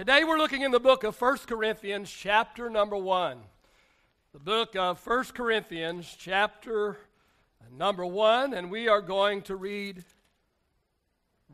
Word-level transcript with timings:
Today 0.00 0.24
we're 0.24 0.38
looking 0.38 0.62
in 0.62 0.70
the 0.70 0.80
book 0.80 1.04
of 1.04 1.20
1 1.20 1.40
Corinthians, 1.46 2.10
chapter 2.10 2.70
number 2.70 2.96
1. 2.96 3.38
The 4.32 4.38
book 4.38 4.74
of 4.74 5.06
1 5.06 5.24
Corinthians, 5.34 6.16
chapter 6.18 6.96
number 7.70 8.06
1, 8.06 8.54
and 8.54 8.70
we 8.70 8.88
are 8.88 9.02
going 9.02 9.42
to 9.42 9.56
read 9.56 10.02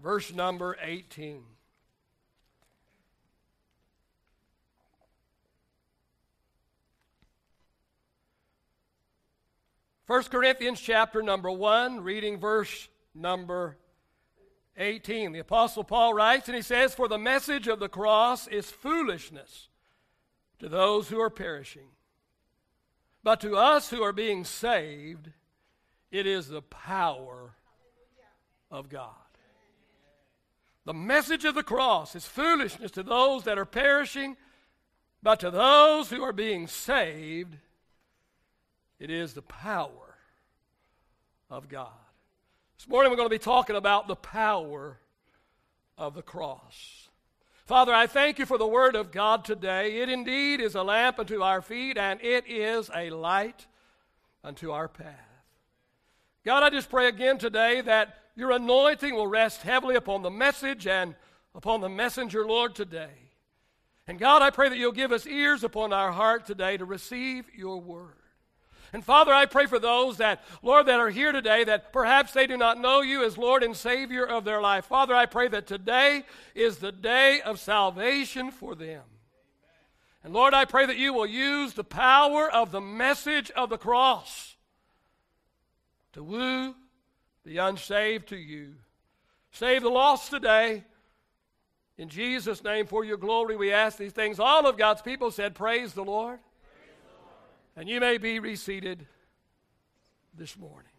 verse 0.00 0.32
number 0.32 0.76
18. 0.80 1.42
First 10.04 10.30
Corinthians 10.30 10.80
chapter 10.80 11.20
number 11.20 11.50
1, 11.50 12.00
reading 12.04 12.38
verse 12.38 12.86
number 13.12 13.76
18. 14.76 15.32
The 15.32 15.38
Apostle 15.40 15.84
Paul 15.84 16.14
writes, 16.14 16.48
and 16.48 16.56
he 16.56 16.62
says, 16.62 16.94
For 16.94 17.08
the 17.08 17.18
message 17.18 17.68
of 17.68 17.78
the 17.78 17.88
cross 17.88 18.46
is 18.46 18.70
foolishness 18.70 19.68
to 20.58 20.68
those 20.68 21.08
who 21.08 21.20
are 21.20 21.30
perishing. 21.30 21.88
But 23.22 23.40
to 23.40 23.56
us 23.56 23.90
who 23.90 24.02
are 24.02 24.12
being 24.12 24.44
saved, 24.44 25.30
it 26.10 26.26
is 26.26 26.48
the 26.48 26.62
power 26.62 27.56
of 28.70 28.88
God. 28.88 29.14
The 30.84 30.94
message 30.94 31.44
of 31.44 31.56
the 31.56 31.64
cross 31.64 32.14
is 32.14 32.24
foolishness 32.24 32.92
to 32.92 33.02
those 33.02 33.42
that 33.44 33.58
are 33.58 33.64
perishing, 33.64 34.36
but 35.22 35.40
to 35.40 35.50
those 35.50 36.10
who 36.10 36.22
are 36.22 36.32
being 36.32 36.68
saved, 36.68 37.56
it 39.00 39.10
is 39.10 39.34
the 39.34 39.42
power 39.42 40.16
of 41.50 41.68
God. 41.68 41.90
This 42.78 42.88
morning 42.88 43.10
we're 43.10 43.16
going 43.16 43.28
to 43.28 43.34
be 43.34 43.38
talking 43.38 43.74
about 43.74 44.06
the 44.06 44.16
power 44.16 44.98
of 45.96 46.14
the 46.14 46.22
cross. 46.22 47.08
Father, 47.64 47.92
I 47.92 48.06
thank 48.06 48.38
you 48.38 48.44
for 48.44 48.58
the 48.58 48.66
word 48.66 48.94
of 48.94 49.10
God 49.10 49.46
today. 49.46 50.02
It 50.02 50.10
indeed 50.10 50.60
is 50.60 50.74
a 50.74 50.82
lamp 50.82 51.18
unto 51.18 51.42
our 51.42 51.62
feet, 51.62 51.96
and 51.96 52.20
it 52.20 52.46
is 52.46 52.90
a 52.94 53.08
light 53.10 53.66
unto 54.44 54.72
our 54.72 54.88
path. 54.88 55.14
God, 56.44 56.62
I 56.62 56.70
just 56.70 56.90
pray 56.90 57.08
again 57.08 57.38
today 57.38 57.80
that 57.80 58.18
your 58.36 58.50
anointing 58.50 59.14
will 59.14 59.26
rest 59.26 59.62
heavily 59.62 59.96
upon 59.96 60.20
the 60.20 60.30
message 60.30 60.86
and 60.86 61.14
upon 61.54 61.80
the 61.80 61.88
messenger, 61.88 62.46
Lord, 62.46 62.74
today. 62.74 63.32
And 64.06 64.18
God, 64.18 64.42
I 64.42 64.50
pray 64.50 64.68
that 64.68 64.76
you'll 64.76 64.92
give 64.92 65.12
us 65.12 65.26
ears 65.26 65.64
upon 65.64 65.94
our 65.94 66.12
heart 66.12 66.46
today 66.46 66.76
to 66.76 66.84
receive 66.84 67.46
your 67.56 67.80
word. 67.80 68.25
And 68.96 69.04
Father, 69.04 69.34
I 69.34 69.44
pray 69.44 69.66
for 69.66 69.78
those 69.78 70.16
that, 70.16 70.42
Lord, 70.62 70.86
that 70.86 71.00
are 71.00 71.10
here 71.10 71.30
today 71.30 71.64
that 71.64 71.92
perhaps 71.92 72.32
they 72.32 72.46
do 72.46 72.56
not 72.56 72.80
know 72.80 73.02
you 73.02 73.22
as 73.24 73.36
Lord 73.36 73.62
and 73.62 73.76
Savior 73.76 74.24
of 74.24 74.46
their 74.46 74.62
life. 74.62 74.86
Father, 74.86 75.14
I 75.14 75.26
pray 75.26 75.48
that 75.48 75.66
today 75.66 76.24
is 76.54 76.78
the 76.78 76.92
day 76.92 77.42
of 77.42 77.60
salvation 77.60 78.50
for 78.50 78.74
them. 78.74 79.02
And 80.24 80.32
Lord, 80.32 80.54
I 80.54 80.64
pray 80.64 80.86
that 80.86 80.96
you 80.96 81.12
will 81.12 81.26
use 81.26 81.74
the 81.74 81.84
power 81.84 82.50
of 82.50 82.72
the 82.72 82.80
message 82.80 83.50
of 83.50 83.68
the 83.68 83.76
cross 83.76 84.56
to 86.14 86.24
woo 86.24 86.74
the 87.44 87.58
unsaved 87.58 88.28
to 88.28 88.36
you. 88.38 88.76
Save 89.50 89.82
the 89.82 89.90
lost 89.90 90.30
today. 90.30 90.84
In 91.98 92.08
Jesus' 92.08 92.64
name, 92.64 92.86
for 92.86 93.04
your 93.04 93.18
glory, 93.18 93.56
we 93.56 93.74
ask 93.74 93.98
these 93.98 94.12
things. 94.12 94.40
All 94.40 94.66
of 94.66 94.78
God's 94.78 95.02
people 95.02 95.30
said, 95.30 95.54
Praise 95.54 95.92
the 95.92 96.02
Lord. 96.02 96.38
And 97.76 97.88
you 97.88 98.00
may 98.00 98.16
be 98.16 98.38
reseated 98.38 99.06
this 100.34 100.56
morning. 100.56 100.90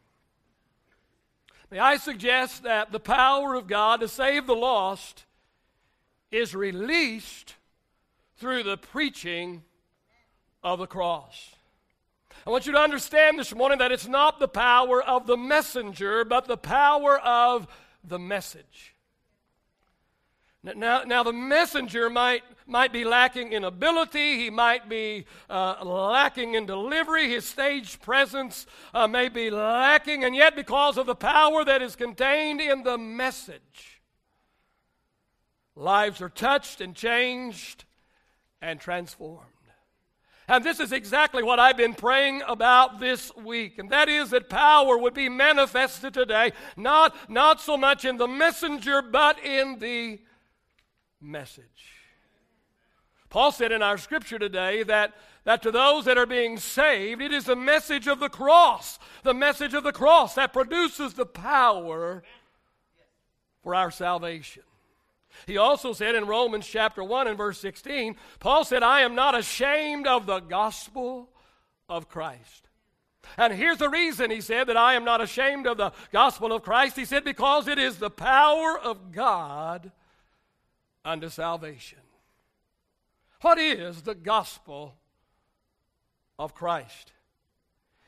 May 1.72 1.80
I 1.80 1.98
suggest 1.98 2.64
that 2.64 2.92
the 2.92 3.00
power 3.00 3.56
of 3.56 3.68
God 3.68 4.00
to 4.02 4.08
save 4.08 4.46
the 4.46 4.56
lost 4.56 5.26
is 6.32 6.54
released 6.54 7.56
through 8.38 8.64
the 8.64 8.78
preaching 8.78 9.64
of 10.64 10.80
the 10.80 10.86
cross. 10.86 11.56
I 12.46 12.52
want 12.52 12.66
you 12.66 12.72
to 12.74 12.80
understand 12.80 13.40
this 13.40 13.54
morning 13.54 13.80
that 13.80 13.92
it's 13.92 14.08
not 14.08 14.40
the 14.40 14.48
power 14.48 15.02
of 15.02 15.28
the 15.28 15.36
messenger, 15.36 16.24
but 16.24 16.46
the 16.46 16.58
power 16.58 17.20
of 17.20 17.68
the 18.04 18.20
message. 18.20 18.94
Now, 20.64 21.04
now 21.04 21.24
the 21.24 21.34
messenger 21.34 22.10
might, 22.10 22.44
might 22.68 22.92
be 22.92 23.04
lacking 23.04 23.54
in 23.54 23.64
ability, 23.64 24.38
he 24.38 24.50
might 24.50 24.90
be 24.90 25.26
uh, 25.50 25.76
lacking 25.84 26.56
in 26.56 26.66
delivery, 26.66 27.30
his 27.30 27.46
stage 27.46 28.00
presence 28.02 28.66
uh, 28.94 29.08
may 29.08 29.30
be 29.30 29.50
lacking, 29.50 30.24
and 30.24 30.36
yet 30.36 30.56
because 30.56 30.98
of 30.98 31.06
the 31.06 31.16
power 31.16 31.64
that 31.64 31.82
is 31.82 31.96
contained 31.96 32.62
in 32.62 32.84
the 32.84 32.98
message, 32.98 34.02
lives 35.76 36.22
are 36.22 36.30
touched 36.30 36.82
and 36.82 36.96
changed 36.96 37.86
and 38.62 38.80
transformed. 38.80 39.46
And 40.50 40.64
this 40.64 40.80
is 40.80 40.94
exactly 40.94 41.44
what 41.44 41.60
I've 41.60 41.76
been 41.76 41.94
praying 41.94 42.42
about 42.48 43.02
this 43.02 43.36
week. 43.36 43.80
And 43.80 43.90
that 43.90 44.08
is 44.08 44.30
that 44.30 44.48
power 44.48 44.98
would 44.98 45.14
be 45.14 45.28
manifested 45.28 46.14
today, 46.14 46.54
not, 46.78 47.14
not 47.30 47.60
so 47.60 47.76
much 47.76 48.06
in 48.06 48.16
the 48.16 48.30
messenger, 48.30 49.02
but 49.02 49.44
in 49.44 49.80
the 49.80 50.20
message. 51.20 51.97
Paul 53.30 53.52
said 53.52 53.72
in 53.72 53.82
our 53.82 53.98
scripture 53.98 54.40
today 54.40 54.84
that, 54.84 55.14
that 55.44 55.62
to 55.64 55.72
those 55.72 56.06
that 56.06 56.18
are 56.18 56.26
being 56.26 56.58
saved, 56.58 57.22
it 57.22 57.34
is 57.34 57.46
the 57.46 57.56
message 57.56 58.08
of 58.08 58.20
the 58.20 58.30
cross, 58.30 59.00
the 59.24 59.34
message 59.34 59.74
of 59.74 59.84
the 59.84 59.92
cross 59.92 60.36
that 60.36 60.54
produces 60.54 61.14
the 61.14 61.26
power 61.26 62.24
for 63.64 63.76
our 63.76 63.92
salvation. 63.92 64.64
He 65.46 65.58
also 65.58 65.94
said 65.94 66.16
in 66.16 66.26
Romans 66.26 66.66
chapter 66.66 67.04
1 67.04 67.28
and 67.28 67.38
verse 67.38 67.60
16, 67.60 68.16
Paul 68.40 68.64
said, 68.64 68.82
I 68.82 69.02
am 69.02 69.14
not 69.14 69.38
ashamed 69.38 70.08
of 70.08 70.26
the 70.26 70.40
gospel 70.40 71.30
of 71.90 72.10
Christ. 72.10 72.70
And 73.38 73.54
here's 73.54 73.78
the 73.78 73.90
reason 73.90 74.32
he 74.32 74.42
said 74.42 74.68
that 74.68 74.78
I 74.78 74.94
am 74.94 75.04
not 75.04 75.22
ashamed 75.22 75.68
of 75.68 75.78
the 75.78 75.92
gospel 76.14 76.54
of 76.54 76.64
Christ. 76.64 76.96
He 76.96 77.04
said, 77.04 77.26
because 77.26 77.68
it 77.68 77.78
is 77.78 77.98
the 77.98 78.10
power 78.10 78.80
of 78.80 79.12
God 79.12 79.92
unto 81.04 81.30
salvation. 81.30 82.00
What 83.42 83.58
is 83.58 84.02
the 84.02 84.16
gospel 84.16 84.96
of 86.40 86.56
Christ? 86.56 87.12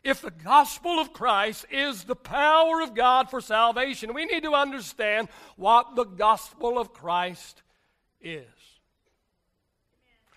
If 0.04 0.22
the 0.22 0.32
gospel 0.32 1.00
of 1.00 1.14
Christ 1.14 1.66
is 1.70 2.04
the 2.04 2.16
power 2.16 2.82
of 2.82 2.96
God 2.96 3.30
for 3.30 3.42
salvation, 3.42 4.14
we 4.14 4.26
need 4.26 4.44
to 4.44 4.54
understand 4.54 5.28
what 5.56 5.96
the 5.96 6.06
gospel 6.06 6.80
of 6.80 6.94
Christ 6.94 7.62
is. 8.22 8.46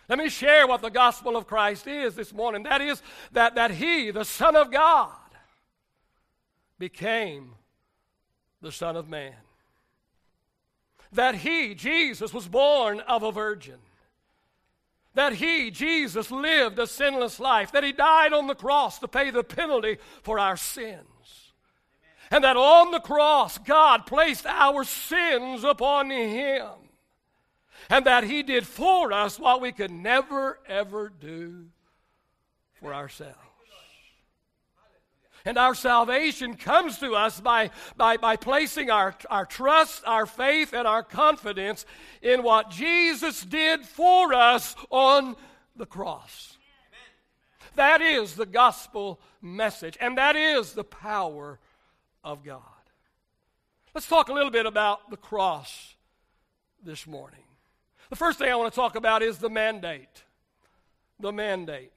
Let 0.08 0.18
me 0.18 0.28
share 0.28 0.66
what 0.66 0.82
the 0.82 0.90
gospel 0.90 1.36
of 1.36 1.46
Christ 1.46 1.86
is 1.86 2.14
this 2.14 2.32
morning. 2.32 2.64
That 2.64 2.80
is 2.80 3.02
that, 3.32 3.54
that 3.54 3.70
He, 3.70 4.10
the 4.10 4.24
Son 4.24 4.56
of 4.56 4.70
God, 4.70 5.12
became 6.78 7.54
the 8.60 8.72
Son 8.72 8.96
of 8.96 9.08
Man 9.08 9.34
that 11.12 11.34
he, 11.36 11.74
Jesus, 11.74 12.32
was 12.32 12.48
born 12.48 13.00
of 13.00 13.22
a 13.22 13.32
virgin. 13.32 13.78
That 15.14 15.34
he, 15.34 15.70
Jesus, 15.70 16.30
lived 16.30 16.78
a 16.78 16.86
sinless 16.86 17.38
life. 17.38 17.72
That 17.72 17.84
he 17.84 17.92
died 17.92 18.32
on 18.32 18.46
the 18.46 18.54
cross 18.54 18.98
to 19.00 19.08
pay 19.08 19.30
the 19.30 19.44
penalty 19.44 19.98
for 20.22 20.38
our 20.38 20.56
sins. 20.56 21.52
And 22.30 22.44
that 22.44 22.56
on 22.56 22.92
the 22.92 23.00
cross, 23.00 23.58
God 23.58 24.06
placed 24.06 24.46
our 24.46 24.84
sins 24.84 25.64
upon 25.64 26.10
him. 26.10 26.70
And 27.90 28.06
that 28.06 28.24
he 28.24 28.42
did 28.42 28.66
for 28.66 29.12
us 29.12 29.38
what 29.38 29.60
we 29.60 29.70
could 29.70 29.90
never, 29.90 30.58
ever 30.66 31.10
do 31.10 31.66
for 32.80 32.94
ourselves. 32.94 33.36
And 35.44 35.58
our 35.58 35.74
salvation 35.74 36.54
comes 36.54 36.98
to 36.98 37.14
us 37.14 37.40
by, 37.40 37.70
by, 37.96 38.16
by 38.16 38.36
placing 38.36 38.90
our, 38.90 39.14
our 39.28 39.44
trust, 39.44 40.02
our 40.06 40.26
faith, 40.26 40.72
and 40.72 40.86
our 40.86 41.02
confidence 41.02 41.84
in 42.20 42.42
what 42.42 42.70
Jesus 42.70 43.42
did 43.42 43.84
for 43.84 44.32
us 44.32 44.76
on 44.90 45.36
the 45.74 45.86
cross. 45.86 46.56
That 47.74 48.00
is 48.00 48.34
the 48.34 48.46
gospel 48.46 49.20
message, 49.40 49.96
and 50.00 50.18
that 50.18 50.36
is 50.36 50.72
the 50.72 50.84
power 50.84 51.58
of 52.22 52.44
God. 52.44 52.62
Let's 53.94 54.06
talk 54.06 54.28
a 54.28 54.32
little 54.32 54.50
bit 54.50 54.66
about 54.66 55.10
the 55.10 55.16
cross 55.16 55.94
this 56.84 57.06
morning. 57.06 57.40
The 58.10 58.16
first 58.16 58.38
thing 58.38 58.50
I 58.50 58.56
want 58.56 58.72
to 58.72 58.76
talk 58.76 58.94
about 58.94 59.22
is 59.22 59.38
the 59.38 59.50
mandate. 59.50 60.24
The 61.18 61.32
mandate. 61.32 61.92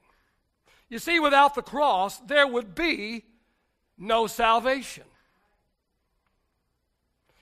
You 0.88 0.98
see, 0.98 1.20
without 1.20 1.54
the 1.54 1.62
cross, 1.62 2.18
there 2.20 2.46
would 2.46 2.74
be 2.74 3.24
no 3.98 4.26
salvation. 4.26 5.04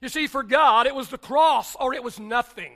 You 0.00 0.08
see, 0.08 0.26
for 0.26 0.42
God, 0.42 0.86
it 0.86 0.94
was 0.94 1.08
the 1.08 1.18
cross 1.18 1.74
or 1.76 1.94
it 1.94 2.04
was 2.04 2.20
nothing. 2.20 2.72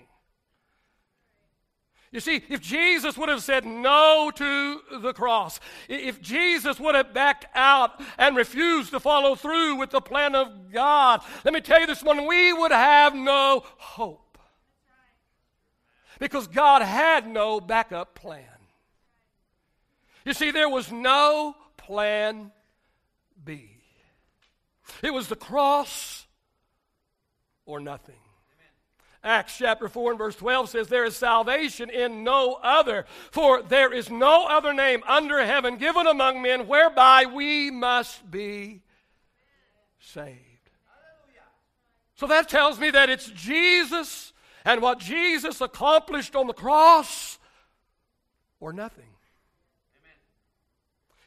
You 2.10 2.20
see, 2.20 2.42
if 2.48 2.62
Jesus 2.62 3.18
would 3.18 3.28
have 3.28 3.42
said 3.42 3.66
no 3.66 4.32
to 4.34 4.80
the 5.00 5.12
cross, 5.12 5.60
if 5.90 6.22
Jesus 6.22 6.80
would 6.80 6.94
have 6.94 7.12
backed 7.12 7.44
out 7.54 8.00
and 8.16 8.34
refused 8.34 8.92
to 8.92 9.00
follow 9.00 9.34
through 9.34 9.76
with 9.76 9.90
the 9.90 10.00
plan 10.00 10.34
of 10.34 10.72
God, 10.72 11.20
let 11.44 11.52
me 11.52 11.60
tell 11.60 11.80
you 11.80 11.86
this 11.86 12.02
morning, 12.02 12.26
we 12.26 12.52
would 12.52 12.70
have 12.70 13.14
no 13.14 13.62
hope. 13.76 14.38
Because 16.18 16.46
God 16.46 16.80
had 16.80 17.28
no 17.28 17.60
backup 17.60 18.14
plan. 18.14 18.42
You 20.24 20.32
see, 20.32 20.50
there 20.50 20.68
was 20.68 20.90
no 20.90 21.56
plan 21.76 22.52
B. 23.48 23.70
It 25.02 25.14
was 25.14 25.28
the 25.28 25.34
cross 25.34 26.26
or 27.64 27.80
nothing. 27.80 28.20
Acts 29.24 29.56
chapter 29.56 29.88
4 29.88 30.10
and 30.10 30.18
verse 30.18 30.36
12 30.36 30.68
says, 30.68 30.88
There 30.88 31.06
is 31.06 31.16
salvation 31.16 31.88
in 31.88 32.24
no 32.24 32.58
other, 32.62 33.06
for 33.30 33.62
there 33.62 33.90
is 33.90 34.10
no 34.10 34.46
other 34.46 34.74
name 34.74 35.02
under 35.06 35.42
heaven 35.42 35.78
given 35.78 36.06
among 36.06 36.42
men 36.42 36.68
whereby 36.68 37.24
we 37.24 37.70
must 37.70 38.30
be 38.30 38.82
saved. 39.98 40.38
So 42.16 42.26
that 42.26 42.50
tells 42.50 42.78
me 42.78 42.90
that 42.90 43.08
it's 43.08 43.30
Jesus 43.30 44.34
and 44.66 44.82
what 44.82 44.98
Jesus 44.98 45.62
accomplished 45.62 46.36
on 46.36 46.48
the 46.48 46.52
cross 46.52 47.38
or 48.60 48.74
nothing. 48.74 49.08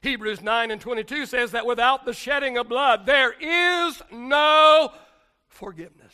Hebrews 0.02 0.42
9 0.42 0.72
and 0.72 0.82
22 0.82 1.28
says 1.28 1.52
that 1.52 1.66
without 1.66 2.06
the 2.06 2.14
shedding 2.14 2.58
of 2.58 2.68
blood, 2.68 3.06
there 3.06 3.34
is 3.40 4.02
no 4.12 4.92
forgiveness. 5.48 6.14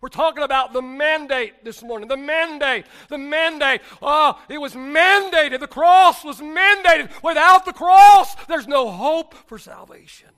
We're 0.00 0.08
talking 0.08 0.44
about 0.44 0.72
the 0.72 0.80
mandate 0.80 1.64
this 1.64 1.82
morning. 1.82 2.08
The 2.08 2.16
mandate. 2.16 2.86
The 3.08 3.18
mandate. 3.18 3.82
Oh, 4.00 4.40
it 4.48 4.58
was 4.58 4.74
mandated. 4.74 5.60
The 5.60 5.66
cross 5.66 6.24
was 6.24 6.40
mandated. 6.40 7.10
Without 7.22 7.64
the 7.64 7.72
cross, 7.72 8.34
there's 8.46 8.68
no 8.68 8.90
hope 8.90 9.34
for 9.34 9.58
salvation. 9.58 10.28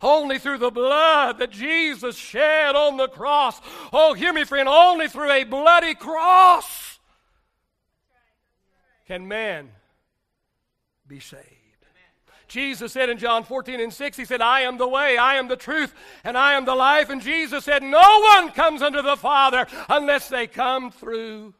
Only 0.00 0.38
through 0.38 0.58
the 0.58 0.70
blood 0.70 1.38
that 1.38 1.50
Jesus 1.50 2.16
shed 2.16 2.74
on 2.74 2.96
the 2.96 3.06
cross. 3.06 3.60
Oh, 3.92 4.14
hear 4.14 4.32
me, 4.32 4.44
friend. 4.44 4.68
Only 4.68 5.08
through 5.08 5.30
a 5.30 5.44
bloody 5.44 5.94
cross 5.94 6.98
can 9.06 9.28
man 9.28 9.70
be 11.12 11.20
saved. 11.20 11.44
Jesus 12.48 12.92
said 12.92 13.10
in 13.10 13.18
John 13.18 13.44
14 13.44 13.80
and 13.80 13.92
6, 13.92 14.16
He 14.16 14.24
said, 14.24 14.40
I 14.40 14.62
am 14.62 14.78
the 14.78 14.88
way, 14.88 15.18
I 15.18 15.36
am 15.36 15.48
the 15.48 15.56
truth, 15.56 15.92
and 16.24 16.38
I 16.38 16.54
am 16.54 16.64
the 16.64 16.74
life. 16.74 17.10
And 17.10 17.20
Jesus 17.20 17.64
said, 17.64 17.82
No 17.82 18.20
one 18.34 18.50
comes 18.52 18.80
unto 18.80 19.02
the 19.02 19.16
Father 19.16 19.66
unless 19.90 20.28
they 20.28 20.46
come 20.46 20.90
through 20.90 21.52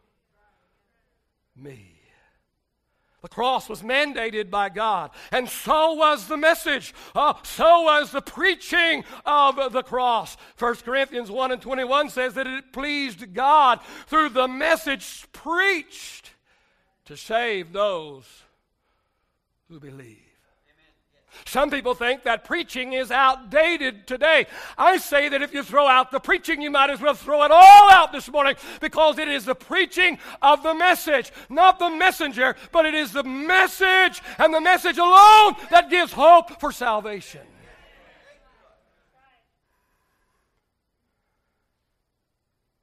me. 1.54 1.88
The 3.20 3.28
cross 3.28 3.68
was 3.68 3.82
mandated 3.82 4.50
by 4.50 4.70
God, 4.70 5.10
and 5.30 5.48
so 5.48 5.92
was 5.92 6.28
the 6.28 6.38
message. 6.38 6.94
Uh, 7.14 7.34
so 7.42 7.82
was 7.82 8.10
the 8.10 8.22
preaching 8.22 9.04
of 9.26 9.72
the 9.72 9.82
cross. 9.82 10.38
1 10.58 10.76
Corinthians 10.76 11.30
1 11.30 11.52
and 11.52 11.60
21 11.60 12.08
says 12.08 12.34
that 12.34 12.46
it 12.46 12.72
pleased 12.72 13.34
God 13.34 13.80
through 14.06 14.30
the 14.30 14.48
message 14.48 15.26
preached 15.32 16.30
to 17.04 17.16
save 17.18 17.72
those 17.72 18.41
who 19.72 19.80
believe. 19.80 20.18
Some 21.46 21.70
people 21.70 21.94
think 21.94 22.24
that 22.24 22.44
preaching 22.44 22.92
is 22.92 23.10
outdated 23.10 24.06
today. 24.06 24.46
I 24.76 24.98
say 24.98 25.30
that 25.30 25.40
if 25.40 25.54
you 25.54 25.62
throw 25.62 25.86
out 25.88 26.10
the 26.10 26.20
preaching, 26.20 26.60
you 26.60 26.70
might 26.70 26.90
as 26.90 27.00
well 27.00 27.14
throw 27.14 27.42
it 27.42 27.50
all 27.50 27.90
out 27.90 28.12
this 28.12 28.30
morning 28.30 28.54
because 28.82 29.18
it 29.18 29.28
is 29.28 29.46
the 29.46 29.54
preaching 29.54 30.18
of 30.42 30.62
the 30.62 30.74
message, 30.74 31.32
not 31.48 31.78
the 31.78 31.88
messenger, 31.88 32.54
but 32.70 32.84
it 32.84 32.92
is 32.92 33.12
the 33.12 33.24
message 33.24 34.20
and 34.38 34.52
the 34.52 34.60
message 34.60 34.98
alone 34.98 35.56
that 35.70 35.88
gives 35.88 36.12
hope 36.12 36.60
for 36.60 36.70
salvation. 36.70 37.40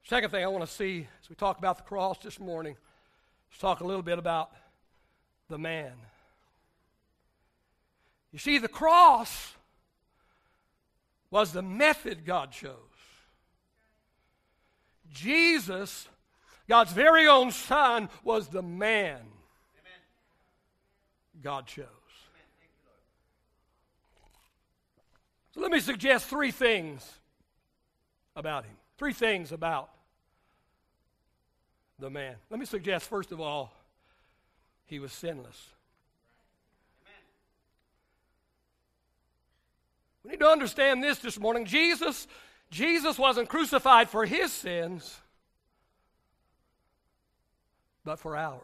Second 0.02 0.30
thing 0.30 0.42
I 0.42 0.48
want 0.48 0.66
to 0.66 0.70
see 0.70 1.06
as 1.22 1.30
we 1.30 1.36
talk 1.36 1.58
about 1.58 1.76
the 1.76 1.84
cross 1.84 2.18
this 2.18 2.40
morning, 2.40 2.76
let's 3.48 3.60
talk 3.60 3.78
a 3.78 3.86
little 3.86 4.02
bit 4.02 4.18
about 4.18 4.50
the 5.48 5.56
man. 5.56 5.92
You 8.32 8.38
see, 8.38 8.58
the 8.58 8.68
cross 8.68 9.54
was 11.30 11.52
the 11.52 11.62
method 11.62 12.24
God 12.24 12.52
chose. 12.52 12.74
Jesus, 15.12 16.08
God's 16.68 16.92
very 16.92 17.26
own 17.26 17.50
Son, 17.50 18.08
was 18.22 18.48
the 18.48 18.62
man 18.62 19.20
God 21.42 21.66
chose. 21.66 21.86
So 25.52 25.60
let 25.60 25.72
me 25.72 25.80
suggest 25.80 26.26
three 26.26 26.52
things 26.52 27.18
about 28.36 28.64
him. 28.64 28.76
Three 28.98 29.12
things 29.12 29.50
about 29.50 29.90
the 31.98 32.10
man. 32.10 32.36
Let 32.50 32.60
me 32.60 32.66
suggest, 32.66 33.08
first 33.08 33.32
of 33.32 33.40
all, 33.40 33.72
he 34.86 34.98
was 35.00 35.12
sinless. 35.12 35.70
Need 40.30 40.40
to 40.40 40.48
understand 40.48 41.02
this 41.02 41.18
this 41.18 41.40
morning. 41.40 41.64
Jesus, 41.64 42.28
Jesus 42.70 43.18
wasn't 43.18 43.48
crucified 43.48 44.08
for 44.08 44.24
his 44.24 44.52
sins, 44.52 45.18
but 48.04 48.20
for 48.20 48.36
ours. 48.36 48.60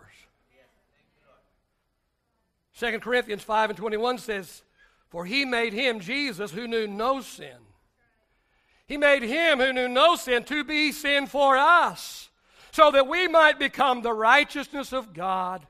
2 2.78 3.00
Corinthians 3.00 3.42
5 3.42 3.70
and 3.70 3.76
21 3.76 4.18
says, 4.18 4.62
For 5.08 5.24
he 5.24 5.44
made 5.44 5.72
him, 5.72 5.98
Jesus, 5.98 6.52
who 6.52 6.68
knew 6.68 6.86
no 6.86 7.20
sin. 7.20 7.56
He 8.86 8.96
made 8.96 9.22
him 9.22 9.58
who 9.58 9.72
knew 9.72 9.88
no 9.88 10.14
sin 10.14 10.44
to 10.44 10.62
be 10.62 10.92
sin 10.92 11.26
for 11.26 11.56
us, 11.56 12.28
so 12.70 12.92
that 12.92 13.08
we 13.08 13.26
might 13.26 13.58
become 13.58 14.02
the 14.02 14.12
righteousness 14.12 14.92
of 14.92 15.12
God 15.14 15.66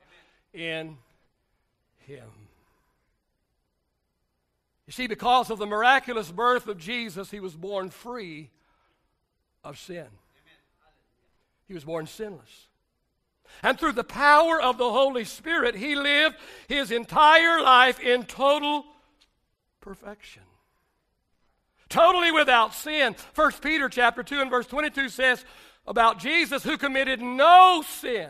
in 0.53 0.97
him. 2.05 2.36
You 4.87 4.93
see, 4.93 5.07
because 5.07 5.49
of 5.49 5.59
the 5.59 5.67
miraculous 5.67 6.31
birth 6.31 6.67
of 6.67 6.77
Jesus, 6.77 7.29
he 7.29 7.41
was 7.41 7.53
born 7.55 7.89
free 7.89 8.49
of 9.63 9.77
sin. 9.77 10.07
He 11.67 11.73
was 11.73 11.83
born 11.83 12.07
sinless. 12.07 12.67
And 13.61 13.77
through 13.77 13.93
the 13.93 14.03
power 14.03 14.61
of 14.61 14.77
the 14.77 14.89
Holy 14.89 15.25
Spirit, 15.25 15.75
he 15.75 15.95
lived 15.95 16.37
his 16.67 16.91
entire 16.91 17.61
life 17.61 17.99
in 17.99 18.23
total 18.23 18.85
perfection. 19.81 20.43
Totally 21.89 22.31
without 22.31 22.73
sin. 22.73 23.15
1 23.35 23.51
Peter 23.61 23.89
chapter 23.89 24.23
2 24.23 24.41
and 24.41 24.49
verse 24.49 24.67
22 24.67 25.09
says 25.09 25.43
about 25.85 26.19
Jesus 26.19 26.63
who 26.63 26.77
committed 26.77 27.21
no 27.21 27.83
sin. 27.87 28.29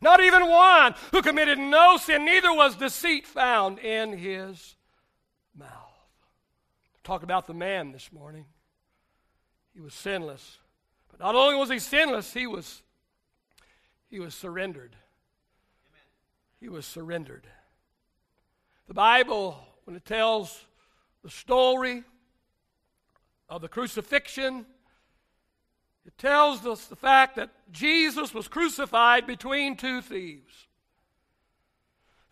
Not 0.00 0.22
even 0.22 0.48
one 0.48 0.94
who 1.12 1.22
committed 1.22 1.58
no 1.58 1.96
sin, 1.96 2.24
neither 2.24 2.52
was 2.52 2.76
deceit 2.76 3.26
found 3.26 3.78
in 3.78 4.16
his. 4.16 4.73
Talk 7.04 7.22
about 7.22 7.46
the 7.46 7.54
man 7.54 7.92
this 7.92 8.10
morning. 8.10 8.46
He 9.74 9.80
was 9.80 9.92
sinless. 9.92 10.58
But 11.10 11.20
not 11.20 11.34
only 11.34 11.54
was 11.54 11.68
he 11.68 11.78
sinless, 11.78 12.32
he 12.32 12.46
was 12.46 12.82
he 14.08 14.20
was 14.20 14.34
surrendered. 14.34 14.96
He 16.60 16.68
was 16.70 16.86
surrendered. 16.86 17.46
The 18.88 18.94
Bible, 18.94 19.58
when 19.84 19.96
it 19.96 20.04
tells 20.06 20.64
the 21.22 21.30
story 21.30 22.04
of 23.50 23.60
the 23.60 23.68
crucifixion, 23.68 24.64
it 26.06 26.16
tells 26.16 26.64
us 26.64 26.86
the 26.86 26.96
fact 26.96 27.36
that 27.36 27.50
Jesus 27.70 28.32
was 28.32 28.48
crucified 28.48 29.26
between 29.26 29.76
two 29.76 30.00
thieves 30.00 30.68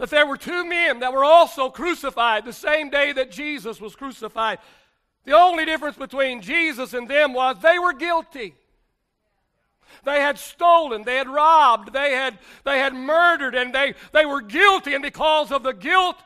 that 0.02 0.10
there 0.10 0.26
were 0.26 0.36
two 0.36 0.64
men 0.64 0.98
that 0.98 1.12
were 1.12 1.24
also 1.24 1.70
crucified 1.70 2.44
the 2.44 2.52
same 2.52 2.90
day 2.90 3.12
that 3.12 3.30
Jesus 3.30 3.80
was 3.80 3.94
crucified. 3.94 4.58
The 5.24 5.36
only 5.36 5.64
difference 5.64 5.96
between 5.96 6.42
Jesus 6.42 6.92
and 6.92 7.06
them 7.06 7.34
was 7.34 7.58
they 7.62 7.78
were 7.78 7.92
guilty. 7.92 8.56
They 10.04 10.20
had 10.20 10.40
stolen, 10.40 11.04
they 11.04 11.18
had 11.18 11.28
robbed, 11.28 11.92
they 11.92 12.14
had, 12.14 12.40
they 12.64 12.80
had 12.80 12.94
murdered, 12.94 13.54
and 13.54 13.72
they, 13.72 13.94
they 14.10 14.26
were 14.26 14.40
guilty. 14.40 14.92
And 14.94 15.04
because 15.04 15.52
of 15.52 15.62
the 15.62 15.72
guilt 15.72 16.16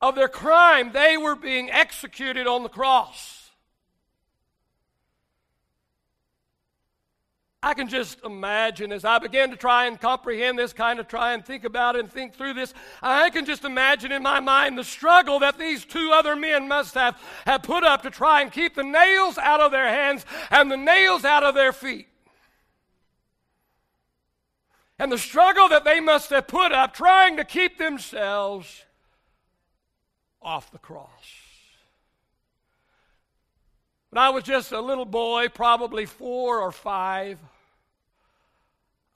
of 0.00 0.14
their 0.14 0.28
crime, 0.28 0.92
they 0.92 1.16
were 1.16 1.34
being 1.34 1.72
executed 1.72 2.46
on 2.46 2.62
the 2.62 2.68
cross. 2.68 3.37
I 7.68 7.74
can 7.74 7.86
just 7.86 8.24
imagine 8.24 8.92
as 8.92 9.04
I 9.04 9.18
began 9.18 9.50
to 9.50 9.56
try 9.56 9.88
and 9.88 10.00
comprehend 10.00 10.58
this, 10.58 10.72
kind 10.72 10.98
of 10.98 11.06
try 11.06 11.34
and 11.34 11.44
think 11.44 11.64
about 11.64 11.96
it 11.96 11.98
and 11.98 12.10
think 12.10 12.34
through 12.34 12.54
this, 12.54 12.72
I 13.02 13.28
can 13.28 13.44
just 13.44 13.62
imagine 13.62 14.10
in 14.10 14.22
my 14.22 14.40
mind 14.40 14.78
the 14.78 14.84
struggle 14.84 15.40
that 15.40 15.58
these 15.58 15.84
two 15.84 16.10
other 16.14 16.34
men 16.34 16.66
must 16.66 16.94
have, 16.94 17.20
have 17.44 17.62
put 17.62 17.84
up 17.84 18.04
to 18.04 18.10
try 18.10 18.40
and 18.40 18.50
keep 18.50 18.74
the 18.74 18.82
nails 18.82 19.36
out 19.36 19.60
of 19.60 19.70
their 19.70 19.86
hands 19.86 20.24
and 20.50 20.70
the 20.70 20.78
nails 20.78 21.26
out 21.26 21.44
of 21.44 21.54
their 21.54 21.74
feet. 21.74 22.08
And 24.98 25.12
the 25.12 25.18
struggle 25.18 25.68
that 25.68 25.84
they 25.84 26.00
must 26.00 26.30
have 26.30 26.48
put 26.48 26.72
up 26.72 26.94
trying 26.94 27.36
to 27.36 27.44
keep 27.44 27.76
themselves 27.76 28.86
off 30.40 30.70
the 30.70 30.78
cross. 30.78 31.10
When 34.08 34.22
I 34.22 34.30
was 34.30 34.44
just 34.44 34.72
a 34.72 34.80
little 34.80 35.04
boy, 35.04 35.48
probably 35.50 36.06
four 36.06 36.60
or 36.60 36.72
five, 36.72 37.38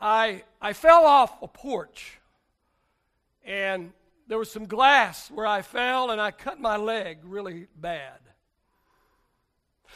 I, 0.03 0.43
I 0.61 0.73
fell 0.73 1.05
off 1.05 1.41
a 1.43 1.47
porch 1.47 2.19
and 3.45 3.93
there 4.27 4.37
was 4.37 4.51
some 4.51 4.67
glass 4.67 5.31
where 5.31 5.47
I 5.47 5.63
fell 5.63 6.11
and 6.11 6.21
I 6.21 6.33
cut 6.33 6.61
my 6.61 6.77
leg 6.77 7.19
really 7.23 7.69
bad. 7.77 8.19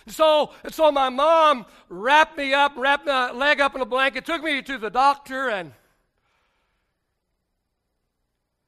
So, 0.07 0.53
so 0.71 0.93
my 0.93 1.09
mom 1.09 1.67
wrapped 1.89 2.39
me 2.39 2.55
up, 2.55 2.75
wrapped 2.77 3.07
my 3.07 3.33
leg 3.33 3.61
up 3.61 3.75
in 3.75 3.81
a 3.81 3.87
blanket, 3.87 4.25
took 4.25 4.45
me 4.45 4.63
to 4.63 4.79
the 4.79 4.91
doctor, 4.91 5.49
and, 5.49 5.73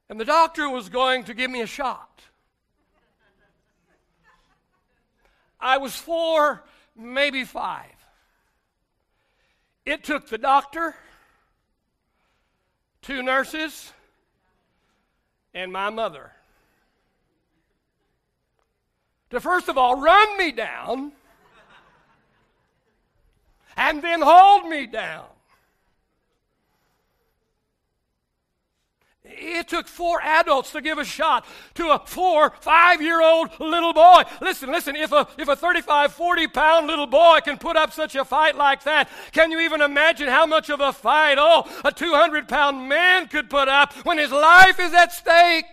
and 0.09 0.19
the 0.19 0.25
doctor 0.25 0.69
was 0.69 0.89
going 0.89 1.23
to 1.25 1.33
give 1.33 1.49
me 1.49 1.61
a 1.61 1.67
shot. 1.67 2.21
I 5.61 5.77
was 5.77 5.95
four, 5.95 6.63
maybe 6.97 7.45
five. 7.45 7.95
It 9.85 10.03
took 10.03 10.27
the 10.27 10.37
doctor, 10.37 10.95
two 13.01 13.23
nurses, 13.23 13.91
and 15.53 15.71
my 15.71 15.89
mother 15.89 16.31
to 19.29 19.39
first 19.39 19.67
of 19.69 19.77
all 19.77 19.99
run 19.99 20.37
me 20.37 20.51
down 20.51 21.11
and 23.77 24.01
then 24.01 24.21
hold 24.21 24.67
me 24.67 24.85
down. 24.85 25.25
It 29.25 29.67
took 29.67 29.87
four 29.87 30.21
adults 30.21 30.71
to 30.71 30.81
give 30.81 30.97
a 30.97 31.03
shot 31.03 31.45
to 31.75 31.89
a 31.89 31.99
four, 32.05 32.53
five 32.61 33.01
year 33.01 33.21
old 33.21 33.49
little 33.59 33.93
boy. 33.93 34.23
Listen, 34.41 34.71
listen, 34.71 34.95
if 34.95 35.11
a, 35.11 35.27
if 35.37 35.47
a 35.47 35.55
35, 35.55 36.13
40 36.13 36.47
pound 36.47 36.87
little 36.87 37.07
boy 37.07 37.39
can 37.43 37.57
put 37.57 37.75
up 37.75 37.91
such 37.91 38.15
a 38.15 38.23
fight 38.23 38.55
like 38.55 38.83
that, 38.83 39.09
can 39.33 39.51
you 39.51 39.59
even 39.59 39.81
imagine 39.81 40.29
how 40.29 40.45
much 40.45 40.69
of 40.69 40.79
a 40.79 40.93
fight, 40.93 41.35
oh, 41.37 41.69
a 41.83 41.91
200 41.91 42.47
pound 42.47 42.87
man 42.87 43.27
could 43.27 43.49
put 43.49 43.67
up 43.67 43.93
when 44.05 44.17
his 44.17 44.31
life 44.31 44.79
is 44.79 44.93
at 44.93 45.11
stake? 45.11 45.65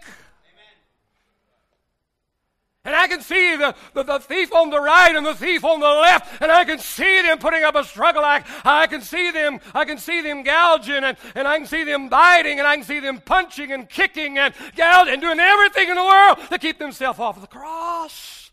And 2.87 2.95
I 2.95 3.09
can 3.09 3.21
see 3.21 3.57
the, 3.57 3.75
the, 3.95 4.05
the, 4.05 4.21
thief 4.21 4.55
on 4.55 4.71
the 4.71 4.81
right 4.81 5.15
and 5.15 5.27
the 5.27 5.35
thief 5.35 5.65
on 5.65 5.81
the 5.81 5.89
left, 5.89 6.41
and 6.41 6.53
I 6.53 6.65
can 6.65 6.79
see 6.79 7.21
them 7.21 7.39
putting 7.39 7.65
up 7.65 7.75
a 7.75 7.83
struggle 7.83 8.25
act. 8.25 8.49
I 8.65 8.87
can 8.87 9.01
see 9.01 9.33
them, 9.33 9.59
I 9.75 9.85
can 9.85 9.99
see 9.99 10.23
them 10.23 10.45
gouging, 10.45 11.03
and, 11.03 11.17
and 11.35 11.49
I 11.49 11.59
can 11.59 11.67
see 11.67 11.83
them 11.83 12.09
biting, 12.09 12.61
and 12.61 12.67
I 12.67 12.77
can 12.77 12.85
see 12.85 13.01
them 13.01 13.21
punching 13.21 13.73
and 13.73 13.89
kicking 13.89 14.39
and 14.39 14.55
gouging 14.77 15.15
and 15.15 15.21
doing 15.21 15.41
everything 15.41 15.89
in 15.89 15.97
the 15.97 16.05
world 16.05 16.39
to 16.49 16.59
keep 16.59 16.79
themselves 16.79 17.19
off 17.19 17.35
of 17.35 17.43
the 17.43 17.49
cross. 17.49 18.53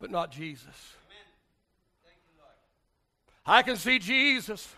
But 0.00 0.10
not 0.10 0.32
Jesus. 0.32 0.94
I 3.44 3.62
can 3.62 3.76
see 3.76 3.98
Jesus 3.98 4.74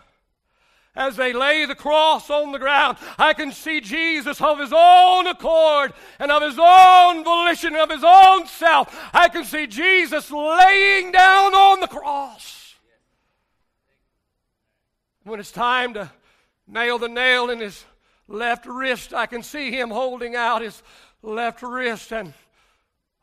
as 0.95 1.15
they 1.15 1.31
lay 1.31 1.65
the 1.65 1.75
cross 1.75 2.29
on 2.29 2.51
the 2.51 2.59
ground, 2.59 2.97
I 3.17 3.33
can 3.33 3.51
see 3.51 3.79
Jesus 3.79 4.41
of 4.41 4.59
his 4.59 4.73
own 4.75 5.27
accord 5.27 5.93
and 6.19 6.31
of 6.31 6.41
his 6.41 6.59
own 6.59 7.23
volition, 7.23 7.75
of 7.75 7.89
his 7.89 8.03
own 8.03 8.45
self. 8.47 9.09
I 9.13 9.29
can 9.29 9.45
see 9.45 9.67
Jesus 9.67 10.29
laying 10.29 11.11
down 11.11 11.53
on 11.53 11.79
the 11.79 11.87
cross. 11.87 12.75
When 15.23 15.39
it's 15.39 15.51
time 15.51 15.93
to 15.93 16.11
nail 16.67 16.97
the 16.97 17.07
nail 17.07 17.49
in 17.49 17.59
his 17.59 17.85
left 18.27 18.65
wrist, 18.65 19.13
I 19.13 19.27
can 19.27 19.43
see 19.43 19.71
him 19.71 19.91
holding 19.91 20.35
out 20.35 20.61
his 20.61 20.81
left 21.21 21.61
wrist 21.61 22.11
and 22.11 22.33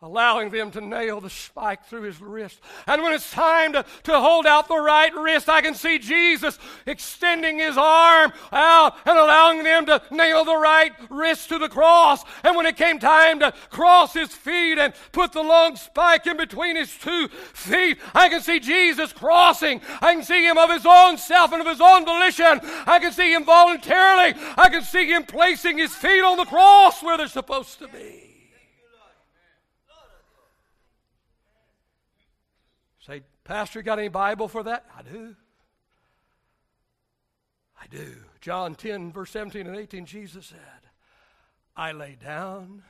allowing 0.00 0.50
them 0.50 0.70
to 0.70 0.80
nail 0.80 1.20
the 1.20 1.30
spike 1.30 1.84
through 1.86 2.02
his 2.02 2.20
wrist. 2.20 2.60
And 2.86 3.02
when 3.02 3.12
it's 3.12 3.32
time 3.32 3.72
to, 3.72 3.84
to 4.04 4.20
hold 4.20 4.46
out 4.46 4.68
the 4.68 4.78
right 4.78 5.12
wrist, 5.16 5.48
I 5.48 5.60
can 5.60 5.74
see 5.74 5.98
Jesus 5.98 6.56
extending 6.86 7.58
his 7.58 7.76
arm 7.76 8.32
out 8.52 8.94
and 9.04 9.18
allowing 9.18 9.64
them 9.64 9.86
to 9.86 10.00
nail 10.12 10.44
the 10.44 10.56
right 10.56 10.92
wrist 11.10 11.48
to 11.48 11.58
the 11.58 11.68
cross. 11.68 12.22
And 12.44 12.56
when 12.56 12.66
it 12.66 12.76
came 12.76 13.00
time 13.00 13.40
to 13.40 13.52
cross 13.70 14.14
his 14.14 14.32
feet 14.32 14.78
and 14.78 14.94
put 15.10 15.32
the 15.32 15.42
long 15.42 15.74
spike 15.74 16.28
in 16.28 16.36
between 16.36 16.76
his 16.76 16.96
two 16.96 17.26
feet, 17.28 17.98
I 18.14 18.28
can 18.28 18.40
see 18.40 18.60
Jesus 18.60 19.12
crossing. 19.12 19.80
I 20.00 20.14
can 20.14 20.22
see 20.22 20.46
him 20.46 20.58
of 20.58 20.70
his 20.70 20.86
own 20.86 21.18
self 21.18 21.52
and 21.52 21.60
of 21.60 21.66
his 21.66 21.80
own 21.80 22.04
volition. 22.04 22.60
I 22.86 23.00
can 23.00 23.10
see 23.10 23.34
him 23.34 23.44
voluntarily. 23.44 24.34
I 24.56 24.68
can 24.68 24.82
see 24.82 25.10
him 25.10 25.24
placing 25.24 25.78
his 25.78 25.92
feet 25.92 26.22
on 26.22 26.36
the 26.36 26.44
cross 26.44 27.02
where 27.02 27.16
they're 27.16 27.26
supposed 27.26 27.80
to 27.80 27.88
be. 27.88 28.27
Say, 33.08 33.22
Pastor, 33.42 33.80
got 33.80 33.98
any 33.98 34.08
Bible 34.08 34.48
for 34.48 34.62
that? 34.64 34.84
I 34.96 35.00
do. 35.00 35.34
I 37.80 37.86
do. 37.86 38.16
John 38.42 38.74
10, 38.74 39.12
verse 39.12 39.30
17 39.30 39.66
and 39.66 39.76
18, 39.76 40.04
Jesus 40.04 40.46
said, 40.46 40.58
I 41.74 41.92
lay 41.92 42.18
down 42.22 42.82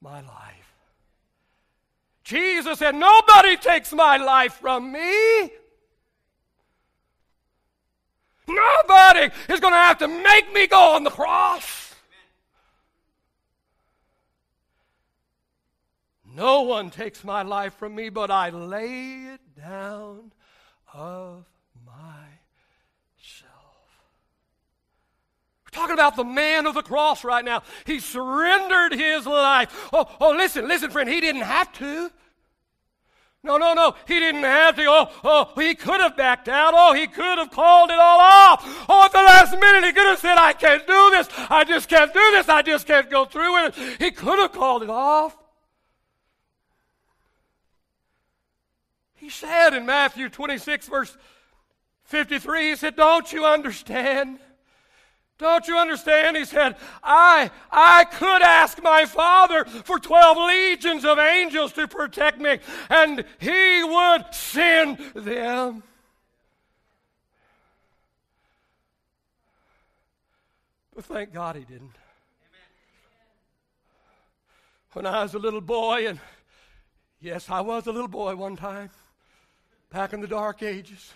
my 0.00 0.20
life. 0.20 0.74
Jesus 2.22 2.78
said, 2.78 2.94
Nobody 2.94 3.56
takes 3.56 3.92
my 3.92 4.18
life 4.18 4.54
from 4.54 4.92
me. 4.92 5.50
Nobody 8.46 9.34
is 9.48 9.58
going 9.58 9.72
to 9.72 9.78
have 9.78 9.98
to 9.98 10.08
make 10.08 10.52
me 10.52 10.68
go 10.68 10.94
on 10.94 11.02
the 11.02 11.10
cross. 11.10 11.93
No 16.34 16.62
one 16.62 16.90
takes 16.90 17.22
my 17.22 17.42
life 17.42 17.74
from 17.74 17.94
me, 17.94 18.08
but 18.08 18.28
I 18.28 18.50
lay 18.50 19.34
it 19.34 19.40
down 19.56 20.32
of 20.92 21.44
myself. 21.86 22.34
We're 25.64 25.70
talking 25.70 25.94
about 25.94 26.16
the 26.16 26.24
man 26.24 26.66
of 26.66 26.74
the 26.74 26.82
cross 26.82 27.22
right 27.22 27.44
now. 27.44 27.62
He 27.86 28.00
surrendered 28.00 28.98
his 28.98 29.26
life. 29.26 29.88
Oh, 29.92 30.08
oh, 30.20 30.32
listen, 30.32 30.66
listen, 30.66 30.90
friend, 30.90 31.08
he 31.08 31.20
didn't 31.20 31.42
have 31.42 31.72
to. 31.74 32.10
No, 33.44 33.56
no, 33.56 33.74
no. 33.74 33.94
He 34.08 34.18
didn't 34.18 34.42
have 34.42 34.74
to. 34.74 34.86
Oh, 34.88 35.10
oh, 35.22 35.52
he 35.60 35.76
could 35.76 36.00
have 36.00 36.16
backed 36.16 36.48
out. 36.48 36.72
Oh, 36.74 36.94
he 36.94 37.06
could 37.06 37.38
have 37.38 37.52
called 37.52 37.90
it 37.90 37.98
all 37.98 38.18
off. 38.18 38.86
Oh, 38.88 39.04
at 39.04 39.12
the 39.12 39.18
last 39.18 39.52
minute, 39.52 39.84
he 39.84 39.92
could 39.92 40.06
have 40.06 40.18
said, 40.18 40.36
I 40.36 40.52
can't 40.52 40.84
do 40.84 41.10
this. 41.10 41.28
I 41.48 41.62
just 41.62 41.88
can't 41.88 42.12
do 42.12 42.30
this. 42.32 42.48
I 42.48 42.62
just 42.62 42.88
can't 42.88 43.08
go 43.08 43.24
through 43.24 43.52
with 43.52 43.78
it. 43.78 44.02
He 44.02 44.10
could 44.10 44.40
have 44.40 44.52
called 44.52 44.82
it 44.82 44.90
off. 44.90 45.36
He 49.24 49.30
said 49.30 49.72
in 49.72 49.86
Matthew 49.86 50.28
26, 50.28 50.86
verse 50.86 51.16
53, 52.02 52.68
he 52.68 52.76
said, 52.76 52.94
Don't 52.94 53.32
you 53.32 53.46
understand? 53.46 54.38
Don't 55.38 55.66
you 55.66 55.78
understand? 55.78 56.36
He 56.36 56.44
said, 56.44 56.76
I, 57.02 57.50
I 57.72 58.04
could 58.04 58.42
ask 58.42 58.82
my 58.82 59.06
Father 59.06 59.64
for 59.64 59.98
12 59.98 60.36
legions 60.36 61.04
of 61.06 61.18
angels 61.18 61.72
to 61.72 61.88
protect 61.88 62.38
me, 62.38 62.58
and 62.90 63.24
He 63.38 63.82
would 63.82 64.26
send 64.32 64.98
them. 65.14 65.82
But 70.94 71.06
thank 71.06 71.32
God 71.32 71.56
He 71.56 71.64
didn't. 71.64 71.96
When 74.92 75.06
I 75.06 75.22
was 75.22 75.32
a 75.32 75.38
little 75.38 75.62
boy, 75.62 76.08
and 76.08 76.20
yes, 77.22 77.48
I 77.48 77.62
was 77.62 77.86
a 77.86 77.90
little 77.90 78.06
boy 78.06 78.36
one 78.36 78.56
time 78.56 78.90
back 79.94 80.12
in 80.12 80.20
the 80.20 80.26
dark 80.26 80.60
ages. 80.60 81.12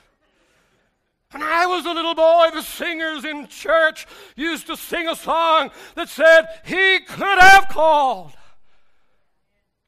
When 1.33 1.43
I 1.43 1.67
was 1.67 1.85
a 1.85 1.91
little 1.91 2.15
boy, 2.15 2.51
the 2.55 2.63
singers 2.63 3.25
in 3.25 3.49
church 3.49 4.07
used 4.37 4.69
to 4.69 4.77
sing 4.77 5.09
a 5.09 5.17
song 5.17 5.73
that 5.97 6.09
said, 6.09 6.47
He 6.65 7.01
could 7.01 7.39
have 7.39 7.69
called 7.69 8.33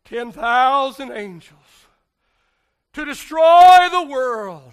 10,000 0.07 1.13
angels 1.13 1.87
to 2.93 3.05
destroy 3.05 3.89
the 3.93 4.07
world 4.07 4.73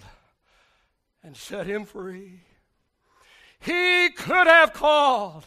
and 1.22 1.36
set 1.36 1.68
him 1.68 1.84
free. 1.84 2.40
He 3.60 4.10
could 4.10 4.48
have 4.48 4.72
called 4.72 5.44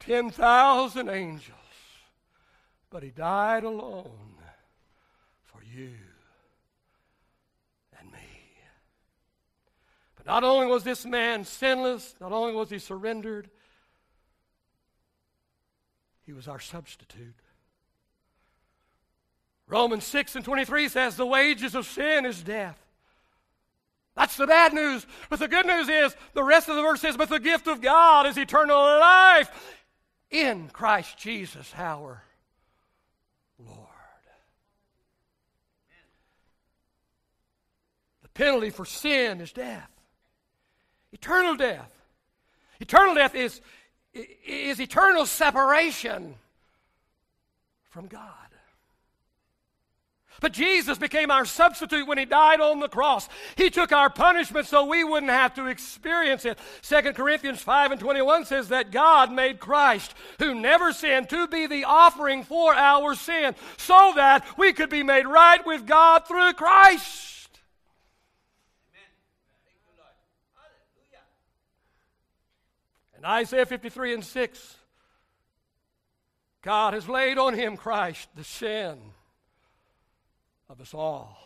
10,000 0.00 1.08
angels, 1.08 1.56
but 2.90 3.02
he 3.02 3.08
died 3.08 3.64
alone 3.64 4.36
for 5.44 5.62
you. 5.64 5.92
But 10.24 10.32
not 10.32 10.44
only 10.44 10.66
was 10.66 10.84
this 10.84 11.04
man 11.04 11.44
sinless, 11.44 12.14
not 12.20 12.32
only 12.32 12.54
was 12.54 12.70
he 12.70 12.78
surrendered, 12.78 13.50
he 16.24 16.32
was 16.32 16.46
our 16.46 16.60
substitute. 16.60 17.34
Romans 19.66 20.04
6 20.04 20.36
and 20.36 20.44
23 20.44 20.88
says, 20.88 21.16
The 21.16 21.26
wages 21.26 21.74
of 21.74 21.86
sin 21.86 22.26
is 22.26 22.42
death. 22.42 22.78
That's 24.14 24.36
the 24.36 24.46
bad 24.46 24.74
news. 24.74 25.06
But 25.30 25.38
the 25.38 25.48
good 25.48 25.66
news 25.66 25.88
is, 25.88 26.14
the 26.34 26.44
rest 26.44 26.68
of 26.68 26.76
the 26.76 26.82
verse 26.82 27.00
says, 27.00 27.16
But 27.16 27.30
the 27.30 27.40
gift 27.40 27.66
of 27.66 27.80
God 27.80 28.26
is 28.26 28.36
eternal 28.36 28.76
life 28.76 29.50
in 30.30 30.68
Christ 30.68 31.16
Jesus, 31.16 31.72
our 31.76 32.22
Lord. 33.58 33.78
The 38.22 38.28
penalty 38.28 38.70
for 38.70 38.84
sin 38.84 39.40
is 39.40 39.52
death 39.52 39.88
eternal 41.12 41.56
death. 41.56 41.90
Eternal 42.80 43.14
death 43.14 43.34
is, 43.34 43.60
is 44.46 44.80
eternal 44.80 45.26
separation 45.26 46.34
from 47.90 48.06
God. 48.06 48.42
But 50.42 50.52
Jesus 50.52 50.98
became 50.98 51.30
our 51.30 51.44
substitute 51.44 52.08
when 52.08 52.18
he 52.18 52.24
died 52.24 52.60
on 52.60 52.80
the 52.80 52.88
cross. 52.88 53.28
He 53.56 53.70
took 53.70 53.92
our 53.92 54.10
punishment 54.10 54.66
so 54.66 54.84
we 54.84 55.04
wouldn't 55.04 55.30
have 55.30 55.54
to 55.54 55.66
experience 55.66 56.44
it. 56.44 56.58
2 56.82 57.12
Corinthians 57.12 57.62
5 57.62 57.92
and 57.92 58.00
21 58.00 58.46
says 58.46 58.68
that 58.70 58.90
God 58.90 59.30
made 59.30 59.60
Christ, 59.60 60.14
who 60.40 60.52
never 60.52 60.92
sinned, 60.92 61.30
to 61.30 61.46
be 61.46 61.68
the 61.68 61.84
offering 61.84 62.42
for 62.42 62.74
our 62.74 63.14
sin, 63.14 63.54
so 63.76 64.14
that 64.16 64.44
we 64.58 64.72
could 64.72 64.90
be 64.90 65.04
made 65.04 65.28
right 65.28 65.64
with 65.64 65.86
God 65.86 66.26
through 66.26 66.54
Christ. 66.54 67.31
In 73.22 73.28
Isaiah 73.28 73.66
53 73.66 74.14
and 74.14 74.24
6, 74.24 74.76
God 76.60 76.94
has 76.94 77.08
laid 77.08 77.38
on 77.38 77.54
him, 77.54 77.76
Christ, 77.76 78.28
the 78.34 78.42
sin 78.42 78.98
of 80.68 80.80
us 80.80 80.92
all. 80.92 81.38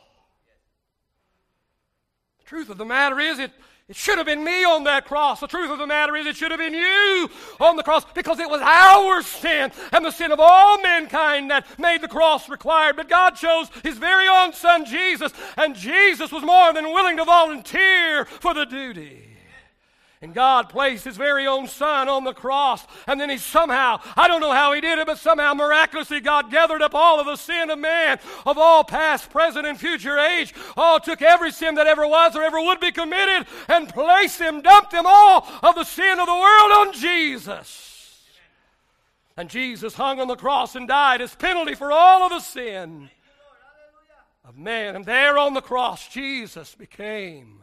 The 2.38 2.46
truth 2.46 2.70
of 2.70 2.78
the 2.78 2.86
matter 2.86 3.20
is, 3.20 3.38
it, 3.38 3.50
it 3.90 3.96
should 3.96 4.16
have 4.16 4.26
been 4.26 4.42
me 4.42 4.64
on 4.64 4.84
that 4.84 5.04
cross. 5.04 5.40
The 5.40 5.48
truth 5.48 5.70
of 5.70 5.78
the 5.78 5.86
matter 5.86 6.16
is, 6.16 6.26
it 6.26 6.36
should 6.36 6.50
have 6.50 6.60
been 6.60 6.72
you 6.72 7.28
on 7.60 7.76
the 7.76 7.82
cross 7.82 8.06
because 8.14 8.38
it 8.38 8.48
was 8.48 8.62
our 8.62 9.20
sin 9.20 9.70
and 9.92 10.02
the 10.02 10.12
sin 10.12 10.32
of 10.32 10.40
all 10.40 10.80
mankind 10.80 11.50
that 11.50 11.78
made 11.78 12.00
the 12.00 12.08
cross 12.08 12.48
required. 12.48 12.96
But 12.96 13.10
God 13.10 13.32
chose 13.32 13.68
His 13.82 13.98
very 13.98 14.28
own 14.28 14.54
Son, 14.54 14.86
Jesus, 14.86 15.30
and 15.58 15.74
Jesus 15.74 16.32
was 16.32 16.42
more 16.42 16.72
than 16.72 16.86
willing 16.86 17.18
to 17.18 17.24
volunteer 17.26 18.24
for 18.24 18.54
the 18.54 18.64
duty. 18.64 19.35
And 20.26 20.34
God 20.34 20.68
placed 20.68 21.04
His 21.04 21.16
very 21.16 21.46
own 21.46 21.68
Son 21.68 22.08
on 22.08 22.24
the 22.24 22.34
cross. 22.34 22.84
And 23.06 23.20
then 23.20 23.30
He 23.30 23.38
somehow, 23.38 24.00
I 24.16 24.26
don't 24.26 24.40
know 24.40 24.50
how 24.50 24.72
He 24.72 24.80
did 24.80 24.98
it, 24.98 25.06
but 25.06 25.18
somehow 25.18 25.54
miraculously 25.54 26.18
God 26.18 26.50
gathered 26.50 26.82
up 26.82 26.96
all 26.96 27.20
of 27.20 27.26
the 27.26 27.36
sin 27.36 27.70
of 27.70 27.78
man, 27.78 28.18
of 28.44 28.58
all 28.58 28.82
past, 28.82 29.30
present, 29.30 29.68
and 29.68 29.78
future 29.78 30.18
age. 30.18 30.52
All 30.76 30.98
took 30.98 31.22
every 31.22 31.52
sin 31.52 31.76
that 31.76 31.86
ever 31.86 32.04
was 32.08 32.34
or 32.34 32.42
ever 32.42 32.60
would 32.60 32.80
be 32.80 32.90
committed 32.90 33.46
and 33.68 33.88
placed 33.88 34.40
them, 34.40 34.62
dumped 34.62 34.90
them 34.90 35.04
all 35.06 35.46
of 35.62 35.76
the 35.76 35.84
sin 35.84 36.18
of 36.18 36.26
the 36.26 36.34
world 36.34 36.72
on 36.72 36.92
Jesus. 36.92 38.24
And 39.36 39.48
Jesus 39.48 39.94
hung 39.94 40.18
on 40.18 40.26
the 40.26 40.34
cross 40.34 40.74
and 40.74 40.88
died 40.88 41.20
as 41.20 41.36
penalty 41.36 41.76
for 41.76 41.92
all 41.92 42.24
of 42.24 42.30
the 42.30 42.40
sin 42.40 43.10
of 44.44 44.58
man. 44.58 44.96
And 44.96 45.04
there 45.04 45.38
on 45.38 45.54
the 45.54 45.60
cross, 45.60 46.08
Jesus 46.08 46.74
became 46.74 47.60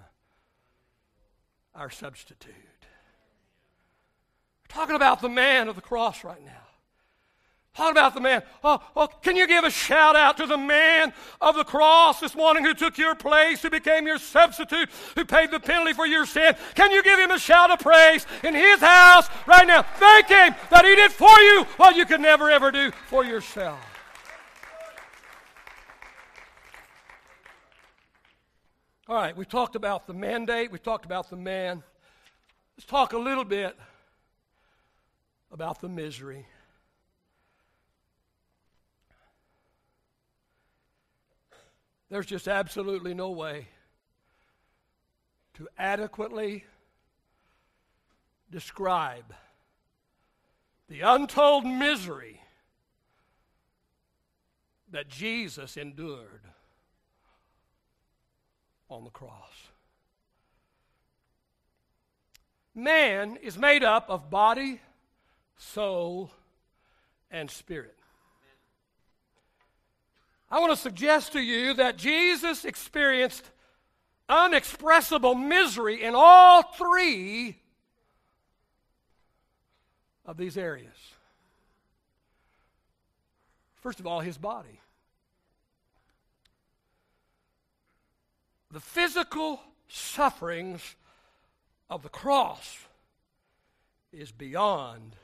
our 1.75 1.89
substitute. 1.89 2.53
We're 4.63 4.75
talking 4.75 4.96
about 4.96 5.22
the 5.22 5.30
man 5.30 5.68
of 5.68 5.75
the 5.75 5.82
cross 5.82 6.24
right 6.24 6.44
now. 6.44 6.51
Talking 7.75 7.94
about 7.94 8.13
the 8.13 8.22
man. 8.22 8.44
Oh, 8.63 8.84
oh, 8.96 9.08
can 9.08 9.36
you 9.36 9.48
give 9.48 9.63
a 9.63 9.72
shout 9.72 10.15
out 10.15 10.38
to 10.38 10.46
the 10.46 10.58
man 10.58 11.12
of 11.42 11.56
the 11.56 11.63
cross 11.63 12.20
this 12.20 12.36
morning 12.36 12.63
who 12.63 12.75
took 12.75 13.00
your 13.00 13.15
place, 13.15 13.63
who 13.63 13.72
became 13.72 14.06
your 14.06 14.20
substitute, 14.20 14.89
who 15.15 15.25
paid 15.25 15.50
the 15.50 15.60
penalty 15.60 15.94
for 15.94 16.06
your 16.06 16.27
sin? 16.27 16.56
Can 16.75 16.92
you 16.92 17.01
give 17.01 17.18
him 17.18 17.32
a 17.32 17.39
shout 17.39 17.72
of 17.72 17.80
praise 17.80 18.27
in 18.44 18.53
his 18.53 18.80
house 18.80 19.27
right 19.48 19.65
now? 19.65 19.82
Thank 19.82 20.27
him 20.27 20.56
that 20.70 20.86
he 20.86 20.96
did 20.96 21.12
for 21.12 21.39
you 21.39 21.63
what 21.77 21.96
you 21.96 22.06
could 22.06 22.22
never 22.22 22.51
ever 22.51 22.72
do 22.72 22.92
for 23.08 23.25
yourself. 23.25 23.92
All 29.10 29.15
right, 29.15 29.36
we 29.36 29.43
talked 29.43 29.75
about 29.75 30.07
the 30.07 30.13
mandate, 30.13 30.72
we 30.72 30.79
talked 30.79 31.03
about 31.03 31.29
the 31.29 31.36
man. 31.36 31.83
Let's 32.77 32.86
talk 32.86 33.12
a 33.12 33.17
little 33.17 33.43
bit 33.43 33.78
about 35.51 35.82
the 35.82 35.89
misery. 35.89 36.45
There's 42.10 42.25
just 42.25 42.47
absolutely 42.47 43.13
no 43.13 43.32
way 43.32 43.67
to 45.56 45.67
adequately 45.78 46.63
describe 48.49 49.34
the 50.88 51.01
untold 51.01 51.65
misery 51.65 52.39
that 54.91 55.10
Jesus 55.10 55.75
endured 55.75 56.41
on 58.93 59.03
the 59.03 59.10
cross. 59.10 59.69
Man 62.75 63.38
is 63.41 63.58
made 63.58 63.84
up 63.84 64.10
of 64.10 64.29
body, 64.29 64.79
soul, 65.58 66.32
and 67.32 67.49
spirit. 67.49 67.95
I 70.49 70.60
want 70.60 70.71
to 70.71 70.77
suggest 70.77 71.34
to 71.34 71.39
you 71.39 71.73
that 71.75 71.97
Jesus 71.97 72.63
experienced 72.65 73.49
unexpressible 74.29 75.34
misery 75.34 76.03
in 76.03 76.13
all 76.15 76.62
three 76.62 77.58
of 80.25 80.38
these 80.38 80.56
areas. 80.56 80.93
First 83.82 83.99
of 83.99 84.06
all, 84.06 84.19
his 84.19 84.38
body. 84.38 84.79
The 88.73 88.79
physical 88.79 89.62
sufferings 89.88 90.95
of 91.91 92.01
the 92.01 92.09
cross 92.09 92.79
is 94.12 94.31
beyond 94.31 95.15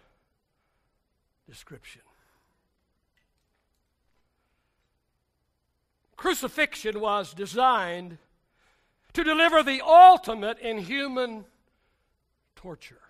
description. 1.47 2.03
Crucifixion 6.15 6.99
was 6.99 7.33
designed 7.33 8.19
to 9.13 9.23
deliver 9.23 9.63
the 9.63 9.81
ultimate 9.83 10.59
in 10.59 10.77
human 10.77 11.43
torture. 12.55 13.01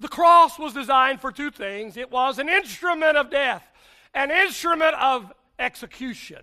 The 0.00 0.08
cross 0.08 0.58
was 0.58 0.74
designed 0.74 1.20
for 1.20 1.30
two 1.30 1.52
things 1.52 1.96
it 1.96 2.10
was 2.10 2.40
an 2.40 2.48
instrument 2.48 3.16
of 3.16 3.30
death, 3.30 3.62
an 4.12 4.32
instrument 4.32 4.96
of 4.96 5.32
execution. 5.60 6.42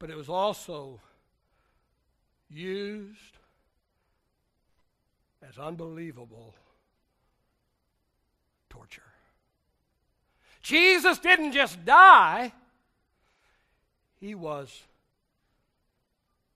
But 0.00 0.10
it 0.10 0.16
was 0.16 0.30
also 0.30 0.98
used 2.48 3.38
as 5.46 5.58
unbelievable 5.58 6.54
torture. 8.70 9.02
Jesus 10.62 11.18
didn't 11.18 11.52
just 11.52 11.84
die, 11.84 12.52
he 14.18 14.34
was 14.34 14.82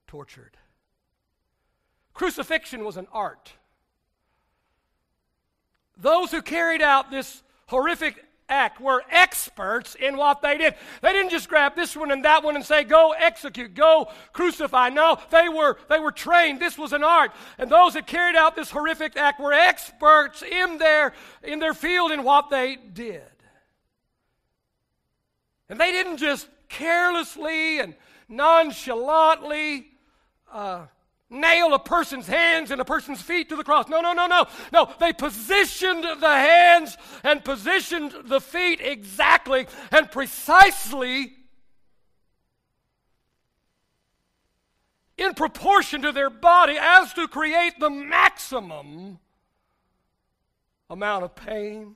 tortured. 0.07 0.57
Crucifixion 2.13 2.83
was 2.83 2.97
an 2.97 3.07
art. 3.13 3.53
Those 5.97 6.31
who 6.31 6.41
carried 6.41 6.81
out 6.81 7.11
this 7.11 7.43
horrific 7.67 8.25
act, 8.49 8.79
were 8.79 9.03
experts 9.09 9.95
in 9.95 10.17
what 10.17 10.41
they 10.41 10.57
did. 10.57 10.75
They 11.01 11.13
didn't 11.13 11.31
just 11.31 11.49
grab 11.49 11.75
this 11.75 11.95
one 11.95 12.11
and 12.11 12.23
that 12.25 12.43
one 12.43 12.55
and 12.55 12.65
say, 12.65 12.83
go 12.83 13.13
execute, 13.17 13.73
go 13.73 14.09
crucify. 14.33 14.89
No, 14.89 15.17
they 15.31 15.49
were, 15.49 15.77
they 15.89 15.99
were 15.99 16.11
trained. 16.11 16.59
This 16.59 16.77
was 16.77 16.93
an 16.93 17.03
art. 17.03 17.31
And 17.57 17.69
those 17.69 17.93
that 17.93 18.07
carried 18.07 18.35
out 18.35 18.55
this 18.55 18.71
horrific 18.71 19.17
act 19.17 19.39
were 19.39 19.53
experts 19.53 20.43
in 20.43 20.77
their, 20.77 21.13
in 21.43 21.59
their 21.59 21.73
field 21.73 22.11
in 22.11 22.23
what 22.23 22.49
they 22.49 22.75
did. 22.75 23.23
And 25.67 25.79
they 25.79 25.91
didn't 25.91 26.17
just 26.17 26.47
carelessly 26.69 27.79
and 27.79 27.95
nonchalantly 28.29 29.87
uh, 30.51 30.85
nail 31.35 31.73
a 31.73 31.79
person's 31.79 32.27
hands 32.27 32.71
and 32.71 32.81
a 32.81 32.85
person's 32.85 33.21
feet 33.21 33.49
to 33.49 33.55
the 33.55 33.63
cross. 33.63 33.87
No, 33.87 34.01
no, 34.01 34.13
no, 34.13 34.27
no. 34.27 34.45
No, 34.71 34.89
they 34.99 35.13
positioned 35.13 36.03
the 36.03 36.27
hands 36.27 36.97
and 37.23 37.43
positioned 37.43 38.13
the 38.25 38.41
feet 38.41 38.79
exactly 38.81 39.67
and 39.91 40.09
precisely 40.11 41.33
in 45.17 45.33
proportion 45.33 46.01
to 46.01 46.11
their 46.11 46.29
body 46.29 46.77
as 46.79 47.13
to 47.13 47.27
create 47.27 47.79
the 47.79 47.89
maximum 47.89 49.19
amount 50.89 51.23
of 51.23 51.35
pain 51.35 51.95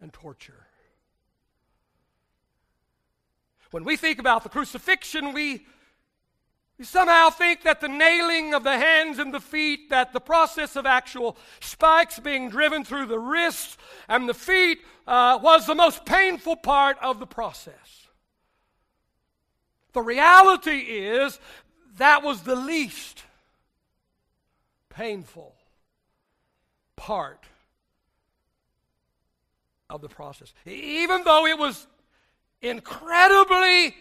and 0.00 0.12
torture. 0.12 0.66
When 3.70 3.84
we 3.84 3.96
think 3.96 4.18
about 4.18 4.42
the 4.42 4.48
crucifixion, 4.48 5.32
we 5.32 5.66
We 6.78 6.84
somehow 6.84 7.30
think 7.30 7.64
that 7.64 7.80
the 7.80 7.88
nailing 7.88 8.54
of 8.54 8.62
the 8.62 8.78
hands 8.78 9.18
and 9.18 9.34
the 9.34 9.40
feet, 9.40 9.90
that 9.90 10.12
the 10.12 10.20
process 10.20 10.76
of 10.76 10.86
actual 10.86 11.36
spikes 11.60 12.20
being 12.20 12.50
driven 12.50 12.84
through 12.84 13.06
the 13.06 13.18
wrists 13.18 13.76
and 14.08 14.28
the 14.28 14.34
feet 14.34 14.78
uh, 15.06 15.40
was 15.42 15.66
the 15.66 15.74
most 15.74 16.04
painful 16.04 16.54
part 16.54 16.96
of 17.02 17.18
the 17.18 17.26
process. 17.26 18.06
The 19.92 20.02
reality 20.02 20.78
is 20.78 21.40
that 21.96 22.22
was 22.22 22.42
the 22.42 22.54
least 22.54 23.24
painful 24.88 25.56
part 26.94 27.44
of 29.90 30.00
the 30.00 30.08
process. 30.08 30.52
Even 30.64 31.24
though 31.24 31.46
it 31.46 31.58
was 31.58 31.88
incredibly, 32.60 33.96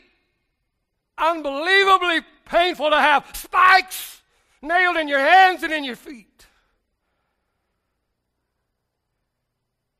unbelievably 1.17 2.21
painful 2.45 2.89
to 2.89 2.99
have 2.99 3.25
spikes 3.33 4.21
nailed 4.61 4.97
in 4.97 5.07
your 5.07 5.19
hands 5.19 5.63
and 5.63 5.73
in 5.73 5.83
your 5.83 5.95
feet. 5.95 6.47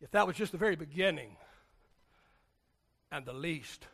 If 0.02 0.12
that 0.12 0.28
was 0.28 0.36
just 0.36 0.52
the 0.52 0.58
very 0.58 0.76
beginning 0.76 1.36
and 3.12 3.26
the 3.26 3.34
least 3.34 3.88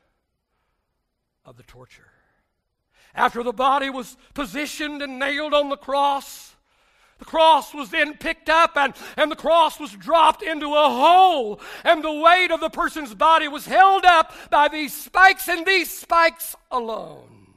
of 1.45 1.57
the 1.57 1.63
torture. 1.63 2.11
After 3.15 3.43
the 3.43 3.53
body 3.53 3.89
was 3.89 4.17
positioned 4.33 5.01
and 5.01 5.19
nailed 5.19 5.53
on 5.53 5.69
the 5.69 5.77
cross, 5.77 6.55
the 7.23 7.29
cross 7.29 7.73
was 7.73 7.89
then 7.89 8.17
picked 8.17 8.49
up 8.49 8.75
and, 8.75 8.93
and 9.15 9.31
the 9.31 9.35
cross 9.37 9.79
was 9.79 9.91
dropped 9.93 10.43
into 10.43 10.65
a 10.65 10.89
hole, 10.89 11.61
and 11.85 12.03
the 12.03 12.11
weight 12.11 12.51
of 12.51 12.59
the 12.59 12.69
person's 12.69 13.15
body 13.15 13.47
was 13.47 13.65
held 13.65 14.03
up 14.03 14.33
by 14.49 14.67
these 14.67 14.93
spikes 14.93 15.47
and 15.47 15.65
these 15.65 15.89
spikes 15.89 16.53
alone. 16.69 17.47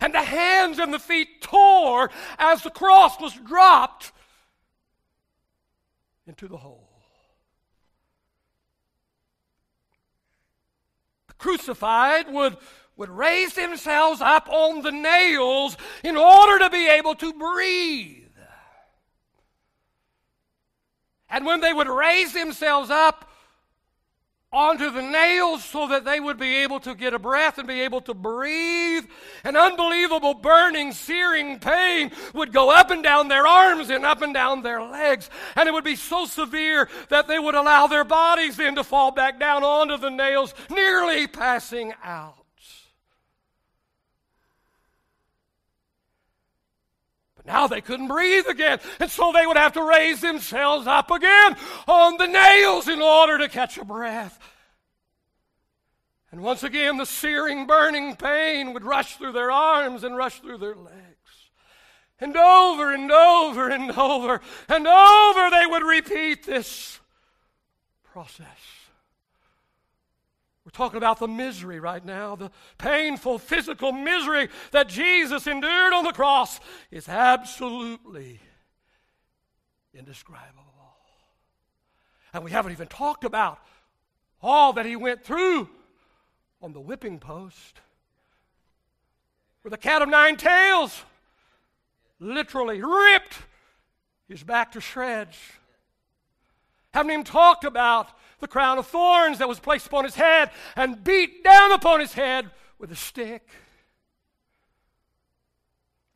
And 0.00 0.14
the 0.14 0.22
hands 0.22 0.78
and 0.78 0.94
the 0.94 0.98
feet 0.98 1.42
tore 1.42 2.10
as 2.38 2.62
the 2.62 2.70
cross 2.70 3.20
was 3.20 3.34
dropped 3.34 4.10
into 6.26 6.48
the 6.48 6.56
hole. 6.56 6.88
The 11.28 11.34
crucified 11.34 12.32
would, 12.32 12.56
would 12.96 13.10
raise 13.10 13.54
themselves 13.54 14.20
up 14.20 14.48
on 14.48 14.82
the 14.82 14.92
nails 14.92 15.76
in 16.04 16.16
order 16.16 16.58
to 16.60 16.70
be 16.70 16.88
able 16.88 17.14
to 17.16 17.32
breathe. 17.32 18.18
And 21.28 21.46
when 21.46 21.60
they 21.60 21.72
would 21.72 21.88
raise 21.88 22.34
themselves 22.34 22.90
up, 22.90 23.32
onto 24.52 24.90
the 24.90 25.02
nails 25.02 25.64
so 25.64 25.88
that 25.88 26.04
they 26.04 26.20
would 26.20 26.38
be 26.38 26.56
able 26.56 26.78
to 26.78 26.94
get 26.94 27.14
a 27.14 27.18
breath 27.18 27.56
and 27.56 27.66
be 27.66 27.80
able 27.80 28.02
to 28.02 28.12
breathe. 28.12 29.04
An 29.44 29.56
unbelievable 29.56 30.34
burning, 30.34 30.92
searing 30.92 31.58
pain 31.58 32.12
would 32.34 32.52
go 32.52 32.70
up 32.70 32.90
and 32.90 33.02
down 33.02 33.28
their 33.28 33.46
arms 33.46 33.88
and 33.88 34.04
up 34.04 34.20
and 34.20 34.34
down 34.34 34.62
their 34.62 34.82
legs. 34.82 35.30
And 35.56 35.68
it 35.68 35.72
would 35.72 35.84
be 35.84 35.96
so 35.96 36.26
severe 36.26 36.88
that 37.08 37.28
they 37.28 37.38
would 37.38 37.54
allow 37.54 37.86
their 37.86 38.04
bodies 38.04 38.56
then 38.56 38.74
to 38.74 38.84
fall 38.84 39.10
back 39.10 39.40
down 39.40 39.64
onto 39.64 39.96
the 39.96 40.10
nails, 40.10 40.54
nearly 40.68 41.26
passing 41.26 41.94
out. 42.04 42.41
But 47.44 47.52
now 47.52 47.66
they 47.66 47.80
couldn't 47.80 48.08
breathe 48.08 48.46
again, 48.48 48.80
and 49.00 49.10
so 49.10 49.32
they 49.32 49.46
would 49.46 49.56
have 49.56 49.72
to 49.74 49.82
raise 49.82 50.20
themselves 50.20 50.86
up 50.86 51.10
again 51.10 51.56
on 51.86 52.16
the 52.16 52.26
nails 52.26 52.88
in 52.88 53.00
order 53.00 53.38
to 53.38 53.48
catch 53.48 53.78
a 53.78 53.84
breath. 53.84 54.38
And 56.30 56.42
once 56.42 56.62
again, 56.62 56.96
the 56.96 57.04
searing, 57.04 57.66
burning 57.66 58.16
pain 58.16 58.72
would 58.72 58.84
rush 58.84 59.16
through 59.16 59.32
their 59.32 59.50
arms 59.50 60.02
and 60.02 60.16
rush 60.16 60.40
through 60.40 60.58
their 60.58 60.74
legs. 60.74 60.96
And 62.18 62.36
over 62.36 62.94
and 62.94 63.10
over 63.10 63.68
and 63.68 63.90
over 63.90 64.40
and 64.68 64.86
over 64.86 65.50
they 65.50 65.66
would 65.66 65.82
repeat 65.82 66.44
this 66.46 67.00
process. 68.04 68.46
Talking 70.72 70.96
about 70.96 71.18
the 71.18 71.28
misery 71.28 71.80
right 71.80 72.04
now. 72.04 72.34
The 72.34 72.50
painful 72.78 73.38
physical 73.38 73.92
misery 73.92 74.48
that 74.70 74.88
Jesus 74.88 75.46
endured 75.46 75.92
on 75.92 76.04
the 76.04 76.12
cross 76.12 76.60
is 76.90 77.08
absolutely 77.08 78.40
indescribable. 79.94 80.62
And 82.32 82.42
we 82.42 82.50
haven't 82.50 82.72
even 82.72 82.88
talked 82.88 83.24
about 83.24 83.58
all 84.40 84.72
that 84.72 84.86
he 84.86 84.96
went 84.96 85.22
through 85.24 85.68
on 86.62 86.72
the 86.72 86.80
whipping 86.80 87.18
post, 87.18 87.80
where 89.60 89.70
the 89.70 89.76
cat 89.76 90.00
of 90.00 90.08
nine 90.08 90.36
tails 90.36 91.04
literally 92.18 92.80
ripped 92.82 93.34
his 94.28 94.42
back 94.42 94.72
to 94.72 94.80
shreds. 94.80 95.36
Haven't 96.94 97.12
even 97.12 97.24
talked 97.24 97.64
about 97.64 98.08
the 98.42 98.48
crown 98.48 98.76
of 98.76 98.86
thorns 98.86 99.38
that 99.38 99.48
was 99.48 99.60
placed 99.60 99.86
upon 99.86 100.04
his 100.04 100.16
head 100.16 100.50
and 100.76 101.02
beat 101.02 101.42
down 101.42 101.72
upon 101.72 102.00
his 102.00 102.12
head 102.12 102.50
with 102.78 102.92
a 102.92 102.96
stick. 102.96 103.48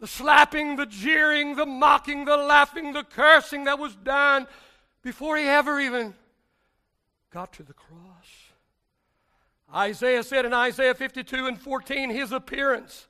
The 0.00 0.08
slapping, 0.08 0.76
the 0.76 0.84
jeering, 0.84 1.56
the 1.56 1.64
mocking, 1.64 2.26
the 2.26 2.36
laughing, 2.36 2.92
the 2.92 3.04
cursing 3.04 3.64
that 3.64 3.78
was 3.78 3.94
done 3.94 4.46
before 5.02 5.38
he 5.38 5.44
ever 5.44 5.80
even 5.80 6.14
got 7.30 7.52
to 7.54 7.62
the 7.62 7.72
cross. 7.72 8.26
Isaiah 9.74 10.22
said 10.22 10.44
in 10.44 10.52
Isaiah 10.52 10.94
52 10.94 11.46
and 11.46 11.58
14, 11.58 12.10
his 12.10 12.32
appearance 12.32 13.06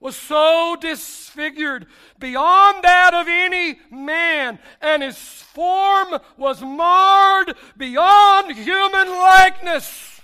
was 0.00 0.16
so 0.16 0.76
disfigured 0.80 1.86
beyond 2.18 2.84
that 2.84 3.14
of 3.14 3.26
any 3.26 3.78
man, 3.90 4.58
and 4.82 5.02
his 5.02 5.16
form 5.16 6.20
was 6.36 6.60
marred 6.60 7.54
beyond 7.76 8.54
human 8.54 9.08
likeness. 9.08 10.20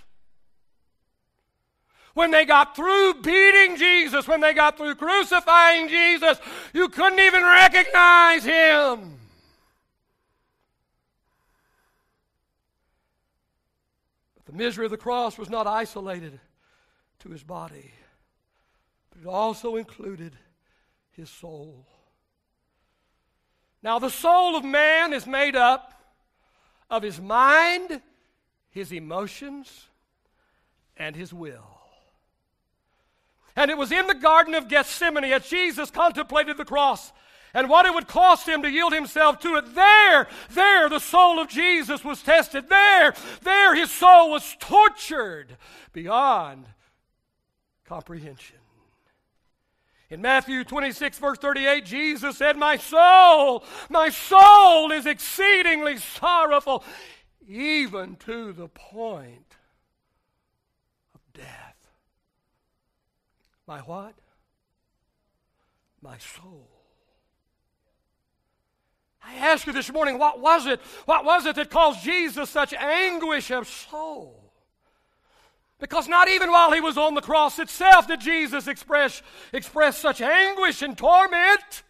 When 2.12 2.30
they 2.30 2.44
got 2.44 2.74
through 2.76 3.22
beating 3.22 3.76
Jesus, 3.76 4.26
when 4.28 4.40
they 4.40 4.52
got 4.52 4.76
through 4.76 4.96
crucifying 4.96 5.88
Jesus, 5.88 6.38
you 6.74 6.88
couldn't 6.88 7.20
even 7.20 7.42
recognize 7.42 8.44
him. 8.44 9.18
But 14.34 14.44
the 14.44 14.52
misery 14.52 14.84
of 14.84 14.90
the 14.90 14.98
cross 14.98 15.38
was 15.38 15.48
not 15.48 15.66
isolated 15.66 16.38
to 17.20 17.30
his 17.30 17.44
body 17.44 17.92
it 19.20 19.26
also 19.26 19.76
included 19.76 20.34
his 21.10 21.28
soul. 21.28 21.86
Now, 23.82 23.98
the 23.98 24.10
soul 24.10 24.56
of 24.56 24.64
man 24.64 25.12
is 25.12 25.26
made 25.26 25.56
up 25.56 25.92
of 26.88 27.02
his 27.02 27.20
mind, 27.20 28.00
his 28.70 28.92
emotions, 28.92 29.86
and 30.96 31.14
his 31.14 31.32
will. 31.32 31.78
And 33.56 33.70
it 33.70 33.76
was 33.76 33.92
in 33.92 34.06
the 34.06 34.14
Garden 34.14 34.54
of 34.54 34.68
Gethsemane 34.68 35.24
as 35.24 35.48
Jesus 35.48 35.90
contemplated 35.90 36.56
the 36.56 36.64
cross 36.64 37.12
and 37.52 37.68
what 37.68 37.84
it 37.84 37.92
would 37.92 38.08
cost 38.08 38.48
him 38.48 38.62
to 38.62 38.70
yield 38.70 38.92
himself 38.92 39.40
to 39.40 39.56
it. 39.56 39.74
There, 39.74 40.28
there, 40.50 40.88
the 40.88 41.00
soul 41.00 41.40
of 41.40 41.48
Jesus 41.48 42.04
was 42.04 42.22
tested. 42.22 42.68
There, 42.68 43.12
there, 43.42 43.74
his 43.74 43.90
soul 43.90 44.30
was 44.30 44.56
tortured 44.60 45.56
beyond 45.92 46.66
comprehension. 47.84 48.59
In 50.10 50.20
Matthew 50.20 50.64
26, 50.64 51.18
verse 51.18 51.38
38, 51.38 51.84
Jesus 51.84 52.36
said, 52.36 52.56
My 52.56 52.76
soul, 52.76 53.62
my 53.88 54.08
soul 54.08 54.90
is 54.90 55.06
exceedingly 55.06 55.98
sorrowful, 55.98 56.82
even 57.46 58.16
to 58.16 58.52
the 58.52 58.66
point 58.66 59.56
of 61.14 61.20
death. 61.32 61.76
My 63.68 63.78
what? 63.78 64.14
My 66.02 66.18
soul. 66.18 66.68
I 69.22 69.34
ask 69.34 69.64
you 69.64 69.72
this 69.72 69.92
morning, 69.92 70.18
what 70.18 70.40
was 70.40 70.66
it? 70.66 70.80
What 71.04 71.24
was 71.24 71.46
it 71.46 71.54
that 71.54 71.70
caused 71.70 72.02
Jesus 72.02 72.50
such 72.50 72.72
anguish 72.72 73.52
of 73.52 73.68
soul? 73.68 74.39
Because 75.80 76.06
not 76.06 76.28
even 76.28 76.52
while 76.52 76.72
he 76.72 76.80
was 76.80 76.98
on 76.98 77.14
the 77.14 77.22
cross 77.22 77.58
itself 77.58 78.06
did 78.06 78.20
Jesus 78.20 78.68
express, 78.68 79.22
express 79.52 79.96
such 79.96 80.20
anguish 80.20 80.82
and 80.82 80.96
torment. 80.96 81.82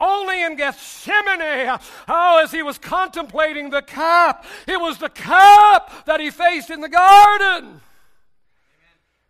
Only 0.00 0.42
in 0.42 0.56
Gethsemane, 0.56 1.78
oh, 2.08 2.40
as 2.42 2.50
he 2.50 2.62
was 2.62 2.76
contemplating 2.76 3.70
the 3.70 3.82
cup, 3.82 4.44
it 4.66 4.80
was 4.80 4.98
the 4.98 5.10
cup 5.10 6.06
that 6.06 6.18
he 6.18 6.30
faced 6.30 6.70
in 6.70 6.80
the 6.80 6.88
garden. 6.88 7.80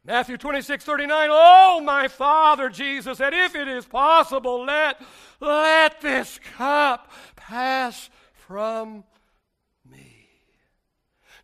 Matthew 0.04 0.36
26, 0.36 0.84
39, 0.84 1.28
oh, 1.30 1.80
my 1.84 2.08
Father, 2.08 2.68
Jesus 2.70 3.18
said, 3.18 3.34
if 3.34 3.54
it 3.54 3.68
is 3.68 3.84
possible, 3.84 4.64
let, 4.64 5.00
let 5.40 6.00
this 6.00 6.40
cup 6.56 7.12
pass 7.36 8.08
from 8.34 9.04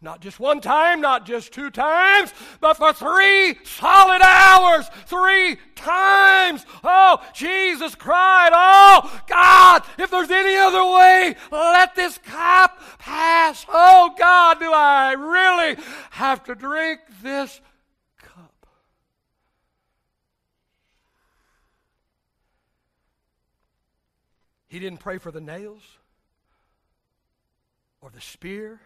Not 0.01 0.21
just 0.21 0.39
one 0.39 0.61
time, 0.61 1.01
not 1.01 1.27
just 1.27 1.53
two 1.53 1.71
times, 1.71 2.33
but 2.61 2.77
for 2.77 2.93
three 2.93 3.57
solid 3.65 4.23
hours, 4.23 4.89
three 5.07 5.57
times. 5.75 6.65
Oh, 6.85 7.21
Jesus 7.35 7.97
cried, 7.97 8.51
Oh, 8.55 9.23
God, 9.27 9.83
if 9.99 10.09
there's 10.09 10.31
any 10.31 10.55
other 10.57 10.85
way, 10.85 11.35
let 11.51 11.97
this 11.97 12.17
cup 12.19 12.81
pass. 13.01 13.67
Oh, 13.69 14.15
God, 14.17 14.61
do 14.61 14.71
I 14.73 15.15
really 15.15 15.83
have 16.11 16.45
to 16.45 16.55
drink 16.55 17.01
this 17.21 17.61
cup? 18.23 18.67
He 24.69 24.79
didn't 24.79 25.01
pray 25.01 25.19
for 25.19 25.33
the 25.33 25.41
nails 25.41 25.83
or 28.01 28.11
the 28.11 28.21
spear 28.21 28.81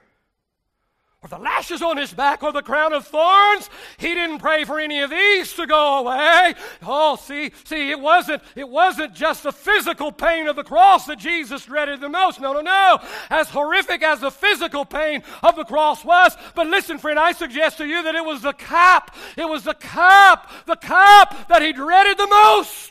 or 1.23 1.29
the 1.29 1.39
lashes 1.39 1.83
on 1.83 1.97
his 1.97 2.13
back, 2.13 2.43
or 2.43 2.53
the 2.53 2.63
crown 2.63 2.93
of 2.93 3.07
thorns. 3.07 3.71
He 3.97 4.09
didn't 4.09 4.41
pray 4.41 4.65
for 4.65 4.81
any 4.81 5.03
of 5.03 5.11
these 5.11 5.53
to 5.55 5.67
go 5.67 5.99
away. 5.99 6.55
Oh, 6.83 7.15
see, 7.15 7.53
see, 7.65 7.91
it 7.91 8.01
wasn't, 8.01 8.43
it 8.57 8.69
wasn't 8.69 9.15
just 9.15 9.45
the 9.45 9.53
physical 9.53 10.11
pain 10.11 10.49
of 10.49 10.57
the 10.57 10.65
cross 10.65 11.07
that 11.07 11.21
Jesus 11.21 11.65
dreaded 11.67 12.01
the 12.01 12.09
most. 12.09 12.41
No, 12.41 12.53
no, 12.53 12.61
no. 12.61 12.99
As 13.31 13.49
horrific 13.49 14.03
as 14.03 14.21
the 14.21 14.33
physical 14.33 14.85
pain 14.85 15.23
of 15.45 15.55
the 15.55 15.65
cross 15.65 16.05
was, 16.05 16.37
but 16.57 16.67
listen, 16.67 16.99
friend, 16.99 17.21
I 17.21 17.33
suggest 17.33 17.79
to 17.79 17.87
you 17.87 18.03
that 18.03 18.17
it 18.17 18.25
was 18.25 18.43
the 18.43 18.53
cup, 18.53 19.15
it 19.37 19.49
was 19.49 19.63
the 19.63 19.75
cup, 19.75 20.51
the 20.67 20.77
cup 20.77 21.49
that 21.49 21.63
he 21.63 21.73
dreaded 21.73 22.19
the 22.19 22.27
most. 22.27 22.91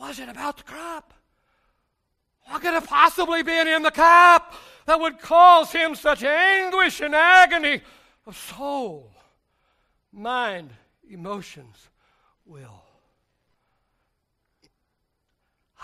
Was 0.00 0.18
it 0.18 0.28
about 0.28 0.58
the 0.58 0.64
cup? 0.64 1.14
What 2.46 2.62
could 2.62 2.74
have 2.74 2.86
possibly 2.86 3.42
been 3.42 3.68
in 3.68 3.82
the 3.82 3.90
cup 3.90 4.54
that 4.86 5.00
would 5.00 5.18
cause 5.18 5.72
him 5.72 5.94
such 5.94 6.22
anguish 6.22 7.00
and 7.00 7.14
agony 7.14 7.80
of 8.26 8.36
soul, 8.36 9.10
mind, 10.12 10.70
emotions, 11.08 11.88
will? 12.44 12.82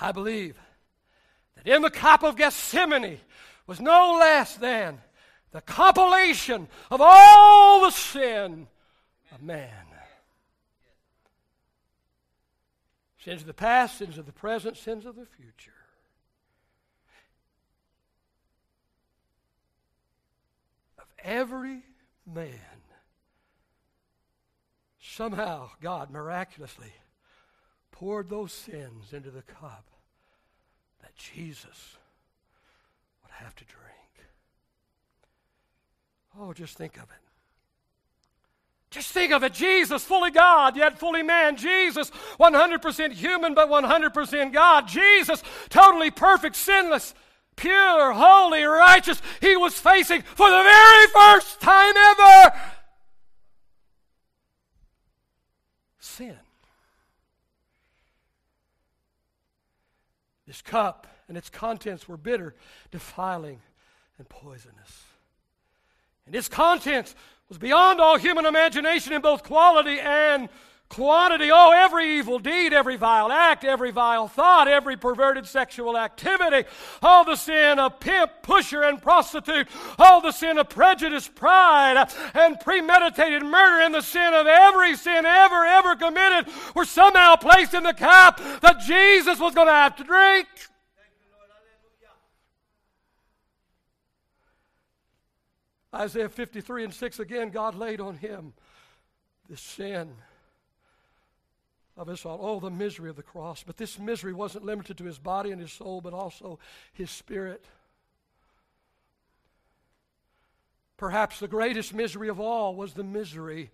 I 0.01 0.13
believe 0.13 0.59
that 1.57 1.67
in 1.67 1.83
the 1.83 1.91
cup 1.91 2.23
of 2.23 2.37
Gethsemane 2.37 3.21
was 3.67 3.81
no 3.81 4.17
less 4.19 4.57
than 4.57 5.01
the 5.53 5.61
compilation 5.61 6.69
of 6.91 7.01
all 7.03 7.83
the 7.83 7.91
sin 7.91 8.67
of 9.33 9.43
man. 9.43 9.87
Sins 13.25 13.43
of 13.43 13.47
the 13.47 13.55
past, 13.55 13.99
sins 13.99 14.17
of 14.17 14.25
the 14.25 14.33
present, 14.33 14.79
sins 14.79 15.05
of 15.05 15.15
the 15.15 15.27
future. 15.27 15.73
Every 21.25 21.83
man. 22.27 22.81
Somehow, 25.01 25.71
God 25.81 26.11
miraculously 26.11 26.93
poured 27.91 28.31
those 28.31 28.53
sins 28.53 29.13
into 29.13 29.31
the 29.31 29.43
cup 29.43 29.87
that 31.03 31.15
Jesus 31.17 31.97
would 33.23 33.33
have 33.33 33.55
to 33.57 33.65
drink. 33.65 33.81
Oh, 36.39 36.53
just 36.53 36.77
think 36.77 36.97
of 36.97 37.05
it. 37.05 37.31
Just 38.91 39.13
think 39.13 39.33
of 39.33 39.45
it. 39.45 39.53
Jesus, 39.53 40.03
fully 40.03 40.31
God, 40.31 40.77
yet 40.77 40.99
fully 40.99 41.23
man. 41.23 41.57
Jesus, 41.57 42.11
100% 42.41 43.13
human, 43.13 43.55
but 43.55 43.69
100% 43.69 44.53
God. 44.53 44.89
Jesus, 44.89 45.43
totally 45.69 46.11
perfect, 46.11 46.57
sinless 46.57 47.15
pure, 47.61 48.13
holy, 48.13 48.65
righteous, 48.65 49.21
he 49.41 49.57
was 49.57 49.79
facing 49.79 50.23
for 50.23 50.51
the 50.51 50.63
very 50.63 51.07
first 51.09 51.61
time 51.61 51.95
ever 51.97 52.53
sin. 55.99 56.37
This 60.47 60.63
cup 60.63 61.07
and 61.29 61.37
its 61.37 61.49
contents 61.49 62.09
were 62.09 62.17
bitter, 62.17 62.57
defiling, 62.91 63.61
and 64.19 64.29
poisonous. 64.29 65.05
And 66.27 66.35
its 66.35 66.49
contents 66.49 67.15
was 67.49 67.59
beyond 67.59 68.01
all 68.01 68.19
human 68.19 68.47
imagination 68.47 69.13
in 69.13 69.23
both 69.23 69.43
quality 69.43 70.01
and 70.01 70.49
quantity. 70.91 71.51
Oh, 71.53 71.73
every 71.75 72.19
evil 72.19 72.39
deed, 72.39 72.75
every 72.75 72.97
vile 72.97 73.33
act, 73.33 73.65
every 73.65 73.91
vile 73.91 74.29
thought, 74.29 74.69
every 74.69 74.97
perverted 74.97 75.47
sexual 75.47 75.97
activity. 75.97 76.69
All 77.01 77.25
the 77.25 77.37
sin 77.37 77.79
of 77.79 77.99
pimp, 78.01 78.31
pusher, 78.43 78.83
and 78.83 79.01
prostitute. 79.01 79.69
All 79.99 80.21
the 80.21 80.33
sin 80.33 80.59
of 80.59 80.69
prejudice, 80.69 81.27
pride, 81.29 82.07
and 82.35 82.61
premeditated 82.61 83.43
murder, 83.43 83.85
and 83.85 83.95
the 83.95 84.03
sin 84.03 84.35
of 84.35 84.47
every 84.47 84.97
sin 84.97 85.25
ever, 85.25 85.65
ever 85.65 85.97
committed 85.97 86.53
were 86.75 86.85
somehow 86.85 87.37
placed 87.37 87.73
in 87.73 87.85
the 87.85 87.95
cup 87.95 88.41
that 88.61 88.81
Jesus 88.81 89.39
was 89.39 89.55
going 89.55 89.69
to 89.69 89.73
have 89.73 89.97
to 89.97 90.05
drink. 90.05 90.49
Isaiah 95.93 96.29
53 96.29 96.85
and 96.85 96.95
6 96.95 97.19
again, 97.19 97.51
God 97.51 97.75
laid 97.75 98.01
on 98.01 98.17
him 98.17 98.53
the 99.49 99.57
sin 99.57 100.15
of 102.01 102.09
us 102.09 102.25
all. 102.25 102.39
Oh, 102.41 102.61
the 102.61 102.71
misery 102.71 103.11
of 103.11 103.17
the 103.17 103.23
cross. 103.23 103.63
But 103.63 103.77
this 103.77 103.99
misery 103.99 104.33
wasn't 104.33 104.65
limited 104.65 104.97
to 104.99 105.05
his 105.05 105.19
body 105.19 105.51
and 105.51 105.61
his 105.61 105.71
soul, 105.71 106.01
but 106.01 106.15
also 106.15 106.59
his 106.95 107.11
spirit. 107.11 107.65
Perhaps 110.97 111.41
the 111.41 111.49
greatest 111.49 111.93
misery 111.93 112.29
of 112.29 112.41
all 112.41 112.75
was 112.75 112.95
the 112.95 113.05
misery 113.05 113.71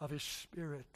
of 0.00 0.10
his 0.10 0.24
spirit. 0.24 0.86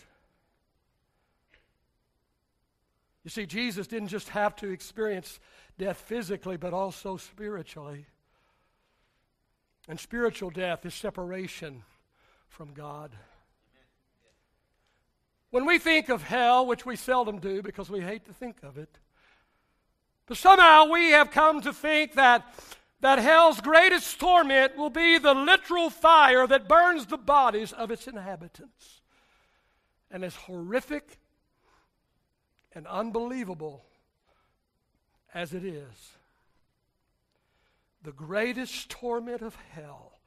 You 3.23 3.31
see, 3.31 3.47
Jesus 3.47 3.87
didn't 3.87 4.09
just 4.09 4.31
have 4.31 4.57
to 4.57 4.71
experience 4.71 5.39
death 5.79 5.99
physically, 5.99 6.57
but 6.57 6.73
also 6.73 7.17
spiritually. 7.17 8.07
And 9.87 10.01
spiritual 10.01 10.51
death 10.51 10.85
is 10.85 10.95
separation 10.95 11.85
from 12.49 12.73
God. 12.73 13.13
When 15.51 15.65
we 15.65 15.79
think 15.79 16.09
of 16.09 16.23
hell, 16.23 16.67
which 16.67 16.85
we 16.85 16.97
seldom 16.97 17.39
do 17.39 17.63
because 17.63 17.89
we 17.89 18.01
hate 18.01 18.27
to 18.27 18.35
think 18.35 18.63
of 18.63 18.77
it, 18.77 18.99
but 20.27 20.37
somehow 20.37 20.91
we 20.91 21.11
have 21.11 21.31
come 21.31 21.63
to 21.63 21.73
think 21.73 22.15
that, 22.15 22.55
that 23.01 23.19
hell's 23.19 23.61
greatest 23.61 24.21
torment 24.21 24.77
will 24.77 24.91
be 24.91 25.19
the 25.19 25.33
literal 25.33 25.89
fire 25.89 26.47
that 26.47 26.69
burns 26.69 27.07
the 27.07 27.17
bodies 27.17 27.73
of 27.73 27.91
its 27.91 28.07
inhabitants. 28.07 29.01
And 30.11 30.23
as 30.23 30.37
horrific 30.37 31.19
and 32.75 32.87
unbelievable 32.87 33.87
as 35.33 35.55
it 35.55 35.65
is, 35.65 36.13
the 38.03 38.13
greatest 38.13 38.91
torment 38.91 39.41
of 39.41 39.57
hell 39.73 40.21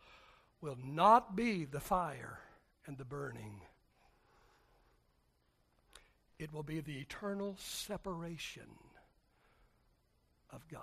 will 0.62 0.78
not 0.84 1.36
be 1.36 1.66
the 1.66 1.80
fire 1.80 2.40
and 2.88 2.98
the 2.98 3.06
burning 3.06 3.62
it 6.42 6.52
will 6.54 6.64
be 6.64 6.80
the 6.80 6.98
eternal 6.98 7.56
separation 7.60 8.68
of 10.52 10.68
God. 10.68 10.82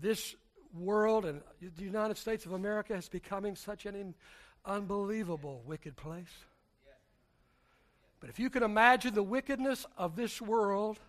This 0.00 0.36
world 0.72 1.24
and 1.24 1.40
the 1.60 1.84
United 1.84 2.16
States 2.16 2.46
of 2.46 2.52
America 2.52 2.94
is 2.94 3.08
becoming 3.08 3.56
such 3.56 3.86
an 3.86 4.14
unbelievable 4.64 5.62
wicked 5.66 5.96
place. 5.96 6.44
But 8.20 8.30
if 8.30 8.38
you 8.38 8.50
can 8.50 8.62
imagine 8.62 9.14
the 9.14 9.22
wickedness 9.22 9.86
of 9.96 10.16
this 10.16 10.40
world 10.40 11.00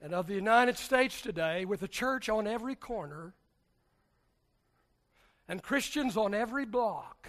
and 0.00 0.14
of 0.14 0.26
the 0.26 0.34
United 0.34 0.76
States 0.78 1.20
today, 1.20 1.64
with 1.64 1.82
a 1.82 1.88
church 1.88 2.28
on 2.28 2.46
every 2.46 2.74
corner 2.74 3.34
and 5.48 5.62
Christians 5.62 6.16
on 6.16 6.34
every 6.34 6.64
block, 6.64 7.28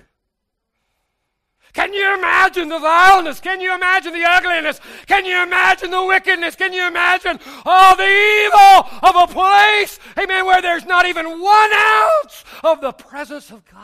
can 1.73 1.93
you 1.93 2.13
imagine 2.15 2.69
the 2.69 2.79
vileness? 2.79 3.39
Can 3.39 3.61
you 3.61 3.75
imagine 3.75 4.13
the 4.13 4.23
ugliness? 4.23 4.79
Can 5.05 5.25
you 5.25 5.43
imagine 5.43 5.91
the 5.91 6.03
wickedness? 6.03 6.55
Can 6.55 6.73
you 6.73 6.87
imagine 6.87 7.39
all 7.65 7.95
the 7.95 8.03
evil 8.03 8.89
of 9.03 9.29
a 9.29 9.33
place, 9.33 9.99
amen, 10.17 10.45
where 10.45 10.61
there's 10.61 10.85
not 10.85 11.05
even 11.05 11.39
one 11.39 11.69
ounce 11.73 12.43
of 12.63 12.81
the 12.81 12.93
presence 12.93 13.51
of 13.51 13.63
God? 13.65 13.83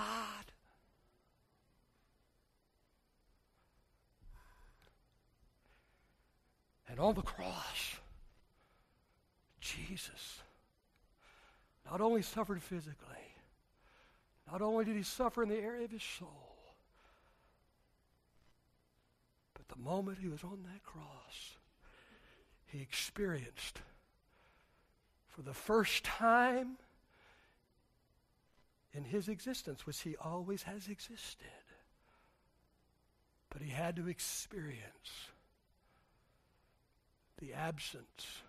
And 6.87 6.99
on 6.99 7.15
the 7.15 7.21
cross, 7.21 7.97
Jesus 9.59 10.39
not 11.89 12.01
only 12.01 12.21
suffered 12.21 12.61
physically, 12.61 12.97
not 14.51 14.61
only 14.61 14.85
did 14.85 14.95
he 14.95 15.03
suffer 15.03 15.43
in 15.43 15.49
the 15.49 15.57
area 15.57 15.85
of 15.85 15.91
his 15.91 16.03
soul, 16.03 16.53
But 19.52 19.52
the 19.69 19.79
moment 19.81 20.19
he 20.19 20.27
was 20.27 20.43
on 20.43 20.59
that 20.63 20.83
cross, 20.83 21.57
he 22.65 22.81
experienced 22.81 23.81
for 25.29 25.41
the 25.41 25.53
first 25.53 26.03
time 26.03 26.77
in 28.93 29.03
his 29.03 29.27
existence, 29.27 29.85
which 29.85 30.01
he 30.01 30.15
always 30.17 30.63
has 30.63 30.87
existed. 30.87 31.47
But 33.49 33.61
he 33.61 33.71
had 33.71 33.95
to 33.95 34.07
experience 34.07 35.29
the 37.39 37.53
absence 37.53 38.41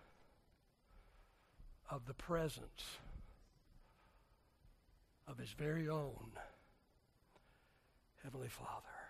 of 1.89 2.05
the 2.05 2.13
presence 2.13 2.97
of 5.27 5.37
his 5.37 5.51
very 5.51 5.89
own 5.89 6.31
Heavenly 8.23 8.49
Father. 8.49 9.04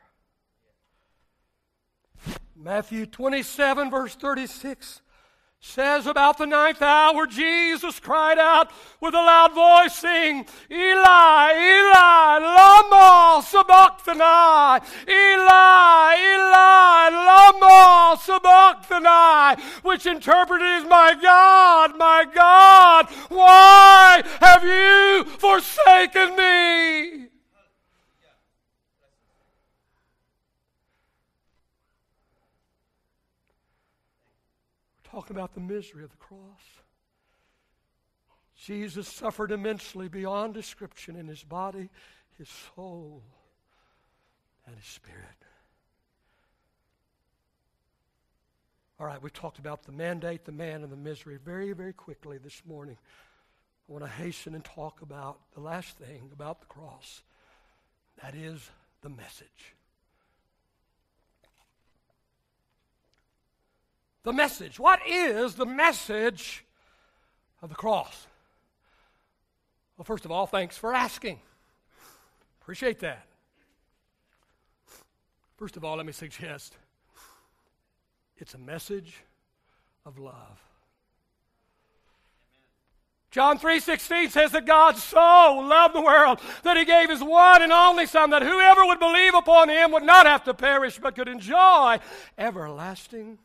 Matthew 2.57 3.05
27, 3.05 3.91
verse 3.91 4.15
36 4.15 5.01
says 5.59 6.07
about 6.07 6.37
the 6.37 6.45
ninth 6.45 6.81
hour, 6.81 7.27
Jesus 7.27 7.99
cried 7.99 8.37
out 8.37 8.71
with 9.01 9.13
a 9.13 9.17
loud 9.17 9.53
voice, 9.53 9.93
saying, 9.93 10.45
Eli, 10.71 11.51
Eli, 11.53 12.39
lama 12.39 13.43
sabachthani. 13.43 14.85
Eli, 15.05 16.15
Eli, 16.17 17.09
lama 17.09 18.17
sabachthani. 18.21 19.61
Which 19.81 20.05
interpreted 20.05 20.67
is, 20.67 20.83
My 20.85 21.13
God, 21.21 21.97
my 21.97 22.25
God, 22.33 23.07
why 23.29 24.23
have 24.39 24.63
you 24.63 25.25
forsaken 25.39 26.35
me? 26.37 27.34
Talking 35.15 35.37
about 35.37 35.53
the 35.53 35.61
misery 35.61 36.03
of 36.03 36.09
the 36.09 36.17
cross. 36.17 36.81
Jesus 38.61 39.07
suffered 39.07 39.49
immensely 39.49 40.09
beyond 40.09 40.53
description 40.53 41.15
in 41.15 41.25
his 41.25 41.41
body, 41.41 41.89
his 42.37 42.49
soul, 42.75 43.23
and 44.67 44.75
his 44.75 44.85
spirit. 44.85 45.21
All 48.99 49.07
right, 49.07 49.21
we 49.23 49.29
talked 49.29 49.57
about 49.57 49.83
the 49.83 49.93
mandate, 49.93 50.43
the 50.43 50.51
man, 50.51 50.83
and 50.83 50.91
the 50.91 50.97
misery 50.97 51.37
very, 51.37 51.71
very 51.71 51.93
quickly 51.93 52.37
this 52.37 52.61
morning. 52.67 52.97
I 53.87 53.91
want 53.93 54.03
to 54.03 54.11
hasten 54.11 54.53
and 54.53 54.65
talk 54.65 55.01
about 55.01 55.37
the 55.53 55.61
last 55.61 55.97
thing 55.97 56.29
about 56.33 56.59
the 56.59 56.65
cross. 56.65 57.21
That 58.21 58.35
is 58.35 58.69
the 59.01 59.09
message. 59.09 59.74
The 64.25 64.33
message. 64.33 64.79
What 64.79 64.99
is 65.07 65.53
the 65.53 65.67
message 65.67 66.65
of 67.61 67.69
the 67.69 67.75
cross? 67.75 68.27
Well, 69.97 70.03
first 70.03 70.25
of 70.25 70.31
all, 70.31 70.47
thanks 70.47 70.77
for 70.77 70.93
asking. 70.93 71.39
Appreciate 72.61 72.99
that. 72.99 73.27
First 75.57 75.77
of 75.77 75.85
all, 75.85 75.95
let 75.95 76.05
me 76.05 76.11
suggest 76.11 76.75
it's 78.37 78.55
a 78.55 78.57
message 78.57 79.13
of 80.05 80.17
love. 80.17 80.59
John 83.29 83.59
3:16 83.59 84.31
says 84.31 84.51
that 84.51 84.65
God 84.65 84.97
so 84.97 85.65
loved 85.67 85.93
the 85.93 86.01
world 86.01 86.39
that 86.63 86.77
he 86.77 86.85
gave 86.85 87.09
his 87.09 87.21
one 87.21 87.61
and 87.61 87.71
only 87.71 88.05
son 88.05 88.31
that 88.31 88.41
whoever 88.41 88.85
would 88.85 88.99
believe 88.99 89.35
upon 89.35 89.69
him 89.69 89.91
would 89.91 90.03
not 90.03 90.25
have 90.25 90.43
to 90.45 90.53
perish 90.53 90.97
but 90.97 91.15
could 91.15 91.27
enjoy 91.27 91.99
everlasting 92.37 93.37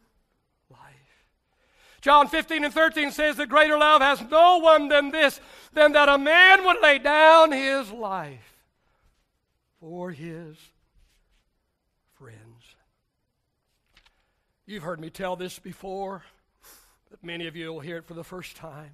John 2.01 2.29
15 2.29 2.65
and 2.65 2.73
13 2.73 3.11
says 3.11 3.37
that 3.37 3.49
greater 3.49 3.77
love 3.77 4.01
has 4.01 4.23
no 4.31 4.59
one 4.59 4.89
than 4.89 5.11
this, 5.11 5.41
than 5.73 5.93
that 5.93 6.09
a 6.09 6.17
man 6.17 6.65
would 6.65 6.81
lay 6.81 6.99
down 6.99 7.53
his 7.53 7.91
life 7.91 8.65
for 9.81 10.11
his 10.11 10.57
friends. 12.19 12.65
You've 14.67 14.83
heard 14.83 15.01
me 15.01 15.11
tell 15.11 15.37
this 15.37 15.59
before, 15.59 16.23
but 17.11 17.23
many 17.23 17.47
of 17.47 17.57
you 17.57 17.73
will 17.73 17.81
hear 17.81 17.99
it 17.99 18.07
for 18.07 18.15
the 18.15 18.25
first 18.25 18.57
time. 18.57 18.93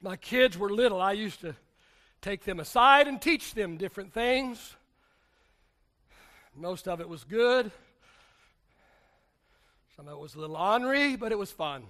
My 0.00 0.16
kids 0.16 0.58
were 0.58 0.70
little. 0.70 1.00
I 1.00 1.12
used 1.12 1.42
to 1.42 1.54
take 2.20 2.44
them 2.44 2.58
aside 2.58 3.06
and 3.06 3.20
teach 3.20 3.54
them 3.54 3.76
different 3.76 4.12
things. 4.12 4.74
Most 6.56 6.88
of 6.88 7.00
it 7.00 7.08
was 7.08 7.22
good. 7.22 7.70
Some 10.02 10.08
of 10.08 10.18
it 10.18 10.20
was 10.20 10.34
a 10.34 10.40
little 10.40 10.56
ornery, 10.56 11.14
but 11.14 11.30
it 11.30 11.38
was 11.38 11.52
fun. 11.52 11.84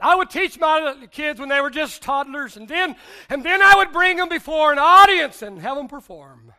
I 0.00 0.16
would 0.16 0.28
teach 0.28 0.58
my 0.58 0.96
kids 1.12 1.38
when 1.38 1.48
they 1.48 1.60
were 1.60 1.70
just 1.70 2.02
toddlers, 2.02 2.56
and 2.56 2.66
then, 2.66 2.96
and 3.28 3.44
then 3.44 3.62
I 3.62 3.74
would 3.76 3.92
bring 3.92 4.16
them 4.16 4.28
before 4.28 4.72
an 4.72 4.78
audience 4.80 5.40
and 5.42 5.60
have 5.60 5.76
them 5.76 5.86
perform. 5.86 6.52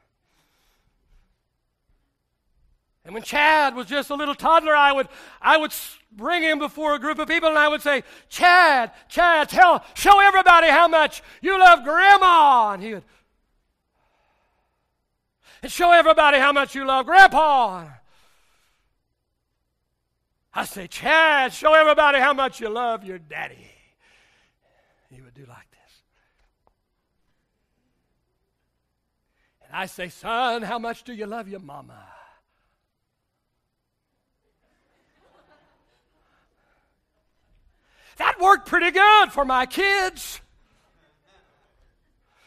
And 3.03 3.13
when 3.13 3.23
Chad 3.23 3.75
was 3.75 3.87
just 3.87 4.09
a 4.09 4.15
little 4.15 4.35
toddler, 4.35 4.73
I 4.73 4.93
would, 4.93 5.09
I 5.41 5.57
would 5.57 5.73
bring 6.13 6.43
him 6.43 6.59
before 6.59 6.95
a 6.95 6.99
group 6.99 7.19
of 7.19 7.27
people 7.27 7.49
and 7.49 7.57
I 7.57 7.67
would 7.67 7.81
say, 7.81 8.05
Chad, 8.29 8.93
Chad, 9.09 9.49
tell, 9.49 9.83
show 9.95 10.17
everybody 10.21 10.69
how 10.69 10.87
much 10.87 11.21
you 11.41 11.59
love 11.59 11.83
Grandma. 11.83 12.71
And 12.71 12.81
he 12.81 12.93
would, 12.93 13.03
and 15.61 15.69
show 15.69 15.91
everybody 15.91 16.37
how 16.37 16.53
much 16.53 16.73
you 16.73 16.87
love 16.87 17.05
Grandpa. 17.05 17.89
I 20.55 20.65
say, 20.65 20.87
Chad, 20.87 21.51
show 21.51 21.73
everybody 21.73 22.19
how 22.19 22.33
much 22.33 22.59
you 22.61 22.69
love 22.69 23.03
your 23.03 23.17
daddy. 23.17 23.67
He 25.09 25.21
would 25.21 25.33
do 25.33 25.45
like 25.47 25.69
this. 25.71 26.03
And 29.65 29.75
I 29.75 29.87
say, 29.87 30.09
son, 30.09 30.61
how 30.61 30.77
much 30.77 31.03
do 31.03 31.13
you 31.13 31.25
love 31.25 31.47
your 31.47 31.59
mama? 31.59 32.07
That 38.17 38.39
worked 38.39 38.67
pretty 38.67 38.91
good 38.91 39.31
for 39.31 39.43
my 39.43 39.65
kids. 39.65 40.39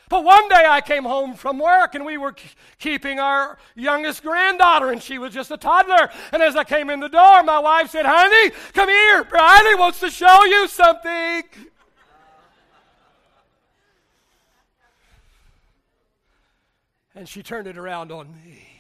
But 0.09 0.23
one 0.23 0.49
day 0.49 0.65
I 0.69 0.81
came 0.81 1.05
home 1.05 1.35
from 1.35 1.59
work 1.59 1.97
and 1.97 2.05
we 2.05 2.17
were 2.17 2.35
keeping 2.79 3.19
our 3.19 3.59
youngest 3.75 4.23
granddaughter, 4.23 4.93
and 4.93 5.03
she 5.03 5.19
was 5.19 5.35
just 5.35 5.51
a 5.51 5.57
toddler. 5.57 6.11
And 6.33 6.43
as 6.43 6.55
I 6.55 6.63
came 6.63 6.91
in 6.91 7.01
the 7.01 7.09
door, 7.09 7.43
my 7.43 7.59
wife 7.59 7.91
said, 7.91 8.07
Honey, 8.07 8.53
come 8.73 8.89
here. 8.89 9.25
Briley 9.25 9.75
wants 9.75 9.99
to 10.01 10.11
show 10.11 10.45
you 10.45 10.69
something. 10.69 11.43
And 17.17 17.29
she 17.29 17.43
turned 17.43 17.67
it 17.67 17.79
around 17.79 18.13
on 18.13 18.31
me. 18.45 18.76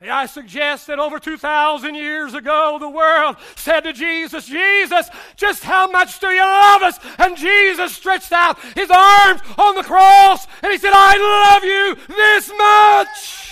May 0.00 0.10
I 0.10 0.26
suggest 0.26 0.88
that 0.88 0.98
over 0.98 1.18
2,000 1.18 1.94
years 1.94 2.34
ago, 2.34 2.76
the 2.78 2.88
world 2.88 3.36
said 3.54 3.80
to 3.80 3.94
Jesus, 3.94 4.46
Jesus, 4.46 5.08
just 5.36 5.64
how 5.64 5.90
much 5.90 6.20
do 6.20 6.26
you 6.26 6.42
love 6.42 6.82
us? 6.82 6.98
And 7.18 7.34
Jesus 7.34 7.96
stretched 7.96 8.32
out 8.32 8.60
his 8.74 8.90
arms 8.90 9.40
on 9.56 9.74
the 9.74 9.82
cross 9.82 10.46
and 10.62 10.70
he 10.70 10.76
said, 10.76 10.92
I 10.94 11.54
love 11.54 11.64
you 11.64 12.14
this 12.14 12.50
much. 12.50 13.42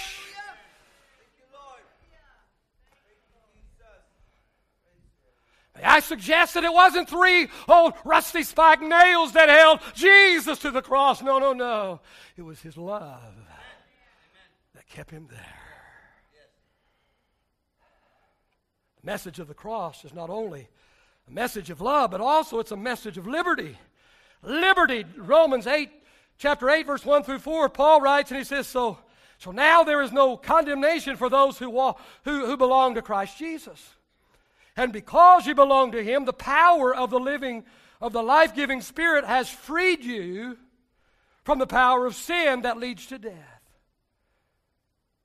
I 5.82 6.00
suggest 6.00 6.54
that 6.54 6.64
it 6.64 6.72
wasn't 6.72 7.08
three 7.08 7.48
old 7.68 7.94
rusty 8.04 8.42
spike 8.42 8.80
nails 8.80 9.32
that 9.32 9.48
held 9.48 9.80
Jesus 9.94 10.58
to 10.60 10.70
the 10.70 10.80
cross. 10.82 11.22
No, 11.22 11.38
no, 11.38 11.52
no. 11.52 12.00
It 12.36 12.42
was 12.42 12.60
his 12.60 12.76
love 12.76 13.34
that 14.74 14.86
kept 14.88 15.10
him 15.10 15.28
there. 15.30 15.63
Message 19.04 19.38
of 19.38 19.48
the 19.48 19.54
cross 19.54 20.04
is 20.04 20.14
not 20.14 20.30
only 20.30 20.68
a 21.28 21.30
message 21.30 21.70
of 21.70 21.80
love, 21.80 22.10
but 22.10 22.20
also 22.20 22.58
it's 22.58 22.72
a 22.72 22.76
message 22.76 23.18
of 23.18 23.26
liberty. 23.26 23.76
Liberty, 24.42 25.04
Romans 25.16 25.66
8, 25.66 25.90
chapter 26.38 26.68
8, 26.68 26.86
verse 26.86 27.04
1 27.04 27.22
through 27.22 27.38
4, 27.38 27.68
Paul 27.68 28.00
writes 28.00 28.30
and 28.30 28.38
he 28.38 28.44
says, 28.44 28.66
So, 28.66 28.98
so 29.38 29.50
now 29.50 29.84
there 29.84 30.02
is 30.02 30.12
no 30.12 30.36
condemnation 30.36 31.16
for 31.16 31.28
those 31.28 31.58
who, 31.58 31.70
walk, 31.70 32.00
who, 32.24 32.46
who 32.46 32.56
belong 32.56 32.94
to 32.94 33.02
Christ 33.02 33.38
Jesus. 33.38 33.94
And 34.76 34.92
because 34.92 35.46
you 35.46 35.54
belong 35.54 35.92
to 35.92 36.02
him, 36.02 36.24
the 36.24 36.32
power 36.32 36.94
of 36.94 37.10
the 37.10 37.20
living, 37.20 37.64
of 38.00 38.12
the 38.12 38.22
life 38.22 38.54
giving 38.54 38.80
Spirit 38.80 39.24
has 39.24 39.48
freed 39.48 40.04
you 40.04 40.58
from 41.44 41.58
the 41.58 41.66
power 41.66 42.06
of 42.06 42.14
sin 42.14 42.62
that 42.62 42.78
leads 42.78 43.06
to 43.06 43.18
death. 43.18 43.54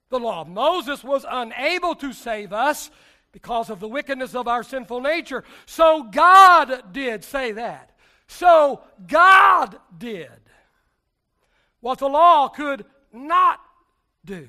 The 0.09 0.19
law 0.19 0.41
of 0.41 0.47
Moses 0.47 1.03
was 1.03 1.25
unable 1.29 1.95
to 1.95 2.13
save 2.13 2.51
us 2.51 2.89
because 3.31 3.69
of 3.69 3.79
the 3.79 3.87
wickedness 3.87 4.35
of 4.35 4.47
our 4.47 4.63
sinful 4.63 5.01
nature. 5.01 5.43
So 5.65 6.03
God 6.03 6.93
did 6.93 7.23
say 7.23 7.51
that. 7.53 7.95
So 8.27 8.81
God 9.07 9.79
did 9.97 10.29
what 11.81 11.99
the 11.99 12.07
law 12.07 12.49
could 12.49 12.85
not 13.13 13.59
do? 14.25 14.47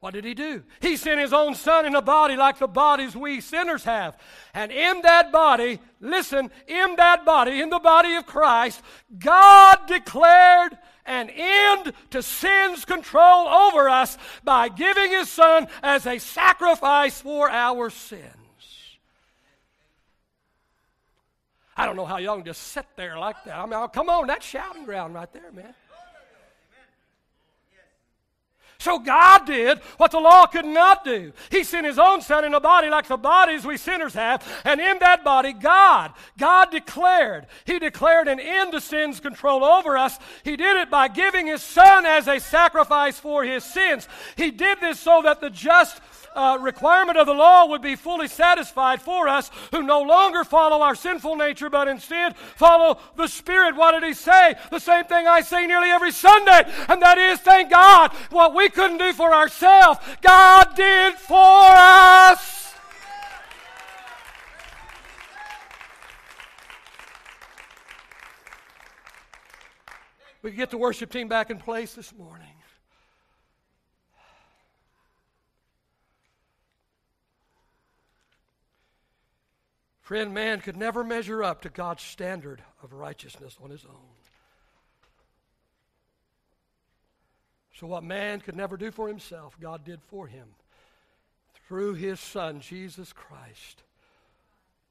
What 0.00 0.12
did 0.12 0.24
he 0.24 0.34
do? 0.34 0.62
He 0.80 0.98
sent 0.98 1.18
his 1.18 1.32
own 1.32 1.54
son 1.54 1.86
in 1.86 1.94
a 1.94 2.02
body 2.02 2.36
like 2.36 2.58
the 2.58 2.66
bodies 2.66 3.16
we 3.16 3.40
sinners 3.40 3.84
have. 3.84 4.18
And 4.52 4.70
in 4.70 5.00
that 5.00 5.32
body, 5.32 5.78
listen, 5.98 6.50
in 6.66 6.96
that 6.96 7.24
body, 7.24 7.62
in 7.62 7.70
the 7.70 7.78
body 7.78 8.14
of 8.16 8.26
Christ, 8.26 8.82
God 9.18 9.86
declared 9.86 10.76
an 11.06 11.30
end 11.30 11.92
to 12.10 12.22
sin's 12.22 12.84
control 12.84 13.48
over 13.48 13.88
us 13.88 14.16
by 14.42 14.68
giving 14.68 15.10
his 15.10 15.28
son 15.28 15.68
as 15.82 16.06
a 16.06 16.18
sacrifice 16.18 17.20
for 17.20 17.50
our 17.50 17.90
sins. 17.90 18.22
I 21.76 21.86
don't 21.86 21.96
know 21.96 22.06
how 22.06 22.18
y'all 22.18 22.36
can 22.36 22.44
just 22.44 22.62
sit 22.62 22.86
there 22.96 23.18
like 23.18 23.42
that. 23.44 23.58
I 23.58 23.64
mean, 23.64 23.74
oh, 23.74 23.88
come 23.88 24.08
on, 24.08 24.28
that's 24.28 24.46
shouting 24.46 24.84
ground 24.84 25.14
right 25.14 25.32
there, 25.32 25.50
man. 25.52 25.74
So 28.84 28.98
God 28.98 29.46
did 29.46 29.78
what 29.96 30.10
the 30.10 30.20
law 30.20 30.44
could 30.44 30.66
not 30.66 31.04
do. 31.04 31.32
He 31.50 31.64
sent 31.64 31.86
His 31.86 31.98
own 31.98 32.20
Son 32.20 32.44
in 32.44 32.52
a 32.52 32.60
body 32.60 32.90
like 32.90 33.08
the 33.08 33.16
bodies 33.16 33.64
we 33.64 33.78
sinners 33.78 34.12
have, 34.12 34.46
and 34.62 34.78
in 34.78 34.98
that 34.98 35.24
body, 35.24 35.54
God, 35.54 36.12
God 36.36 36.70
declared, 36.70 37.46
He 37.64 37.78
declared 37.78 38.28
an 38.28 38.38
end 38.38 38.72
to 38.72 38.82
sin's 38.82 39.20
control 39.20 39.64
over 39.64 39.96
us. 39.96 40.18
He 40.42 40.58
did 40.58 40.76
it 40.76 40.90
by 40.90 41.08
giving 41.08 41.46
His 41.46 41.62
Son 41.62 42.04
as 42.04 42.28
a 42.28 42.38
sacrifice 42.38 43.18
for 43.18 43.42
His 43.42 43.64
sins. 43.64 44.06
He 44.36 44.50
did 44.50 44.82
this 44.82 45.00
so 45.00 45.22
that 45.22 45.40
the 45.40 45.48
just 45.48 46.02
uh, 46.34 46.58
requirement 46.60 47.16
of 47.16 47.26
the 47.26 47.34
law 47.34 47.66
would 47.66 47.82
be 47.82 47.96
fully 47.96 48.28
satisfied 48.28 49.00
for 49.00 49.28
us 49.28 49.50
who 49.70 49.82
no 49.82 50.02
longer 50.02 50.44
follow 50.44 50.82
our 50.82 50.94
sinful 50.94 51.36
nature, 51.36 51.70
but 51.70 51.88
instead 51.88 52.36
follow 52.36 52.98
the 53.16 53.28
Spirit. 53.28 53.76
What 53.76 53.92
did 53.92 54.04
he 54.04 54.14
say? 54.14 54.54
The 54.70 54.78
same 54.78 55.04
thing 55.04 55.26
I 55.26 55.40
say 55.40 55.66
nearly 55.66 55.90
every 55.90 56.12
Sunday, 56.12 56.62
and 56.88 57.00
that 57.02 57.18
is, 57.18 57.40
thank 57.40 57.70
God, 57.70 58.12
what 58.30 58.54
we 58.54 58.68
couldn't 58.68 58.98
do 58.98 59.12
for 59.12 59.32
ourselves, 59.32 60.00
God 60.22 60.74
did 60.76 61.14
for 61.14 61.36
us. 61.36 62.64
We 70.42 70.50
get 70.50 70.70
the 70.70 70.76
worship 70.76 71.10
team 71.10 71.26
back 71.26 71.48
in 71.48 71.56
place 71.58 71.94
this 71.94 72.12
morning. 72.12 72.53
Friend, 80.04 80.34
man 80.34 80.60
could 80.60 80.76
never 80.76 81.02
measure 81.02 81.42
up 81.42 81.62
to 81.62 81.70
God's 81.70 82.02
standard 82.02 82.62
of 82.82 82.92
righteousness 82.92 83.56
on 83.62 83.70
his 83.70 83.86
own. 83.86 84.14
So, 87.80 87.86
what 87.86 88.04
man 88.04 88.40
could 88.40 88.54
never 88.54 88.76
do 88.76 88.90
for 88.90 89.08
himself, 89.08 89.56
God 89.58 89.82
did 89.82 90.02
for 90.02 90.26
him 90.26 90.46
through 91.66 91.94
his 91.94 92.20
Son, 92.20 92.60
Jesus 92.60 93.14
Christ, 93.14 93.82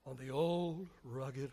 on 0.07 0.17
the 0.17 0.31
old 0.31 0.87
rugged. 1.03 1.51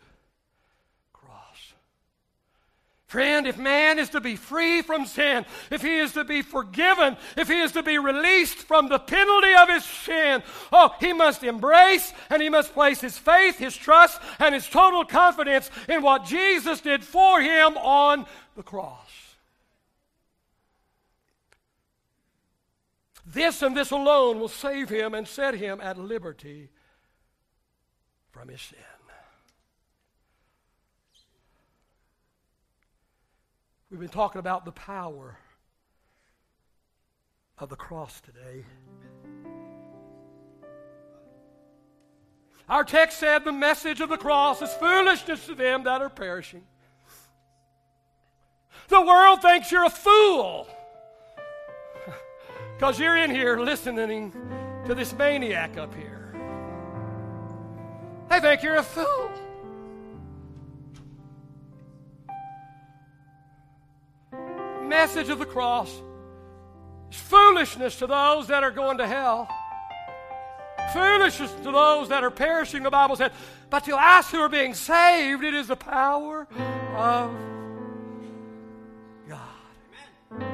Friend, 3.11 3.45
if 3.45 3.57
man 3.57 3.99
is 3.99 4.07
to 4.11 4.21
be 4.21 4.37
free 4.37 4.81
from 4.81 5.05
sin, 5.05 5.45
if 5.69 5.81
he 5.81 5.97
is 5.97 6.13
to 6.13 6.23
be 6.23 6.41
forgiven, 6.41 7.17
if 7.35 7.49
he 7.49 7.59
is 7.59 7.73
to 7.73 7.83
be 7.83 7.97
released 7.97 8.59
from 8.59 8.87
the 8.87 8.99
penalty 8.99 9.53
of 9.53 9.67
his 9.67 9.83
sin, 9.83 10.41
oh, 10.71 10.95
he 10.97 11.11
must 11.11 11.43
embrace 11.43 12.13
and 12.29 12.41
he 12.41 12.47
must 12.47 12.71
place 12.71 13.01
his 13.01 13.17
faith, 13.17 13.57
his 13.57 13.75
trust, 13.75 14.21
and 14.39 14.55
his 14.55 14.65
total 14.65 15.03
confidence 15.03 15.69
in 15.89 16.01
what 16.01 16.23
Jesus 16.23 16.79
did 16.79 17.03
for 17.03 17.41
him 17.41 17.75
on 17.79 18.25
the 18.55 18.63
cross. 18.63 19.11
This 23.25 23.61
and 23.61 23.75
this 23.75 23.91
alone 23.91 24.39
will 24.39 24.47
save 24.47 24.87
him 24.87 25.13
and 25.13 25.27
set 25.27 25.55
him 25.55 25.81
at 25.81 25.97
liberty 25.97 26.69
from 28.31 28.47
his 28.47 28.61
sin. 28.61 28.79
We've 33.91 33.99
been 33.99 34.07
talking 34.07 34.39
about 34.39 34.63
the 34.63 34.71
power 34.71 35.37
of 37.57 37.67
the 37.67 37.75
cross 37.75 38.21
today. 38.21 38.63
Our 42.69 42.85
text 42.85 43.19
said 43.19 43.43
the 43.43 43.51
message 43.51 43.99
of 43.99 44.07
the 44.07 44.15
cross 44.15 44.61
is 44.61 44.73
foolishness 44.75 45.45
to 45.47 45.55
them 45.55 45.83
that 45.83 46.01
are 46.01 46.09
perishing. 46.09 46.63
The 48.87 49.01
world 49.01 49.41
thinks 49.41 49.69
you're 49.69 49.83
a 49.83 49.89
fool 49.89 50.69
because 52.77 52.97
you're 52.97 53.17
in 53.17 53.29
here 53.29 53.59
listening 53.59 54.31
to 54.85 54.95
this 54.95 55.11
maniac 55.13 55.77
up 55.77 55.93
here. 55.93 56.33
They 58.29 58.39
think 58.39 58.63
you're 58.63 58.77
a 58.77 58.83
fool. 58.83 59.31
Message 64.91 65.29
of 65.29 65.39
the 65.39 65.45
cross 65.45 65.89
is 67.09 67.17
foolishness 67.17 67.95
to 67.99 68.07
those 68.07 68.47
that 68.47 68.61
are 68.61 68.71
going 68.71 68.97
to 68.97 69.07
hell. 69.07 69.47
Foolishness 70.91 71.49
to 71.63 71.71
those 71.71 72.09
that 72.09 72.25
are 72.25 72.29
perishing, 72.29 72.83
the 72.83 72.89
Bible 72.89 73.15
said. 73.15 73.31
But 73.69 73.85
to 73.85 73.95
us 73.95 74.29
who 74.29 74.39
are 74.39 74.49
being 74.49 74.73
saved, 74.73 75.45
it 75.45 75.53
is 75.53 75.67
the 75.67 75.77
power 75.77 76.45
of 76.97 77.31
God. 79.29 79.39
Amen. 80.33 80.51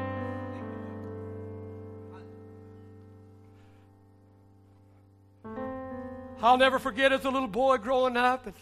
I'll 6.43 6.57
never 6.57 6.77
forget 6.77 7.11
as 7.11 7.25
a 7.25 7.31
little 7.31 7.47
boy 7.47 7.77
growing 7.77 8.15
up. 8.15 8.45
And 8.45 8.53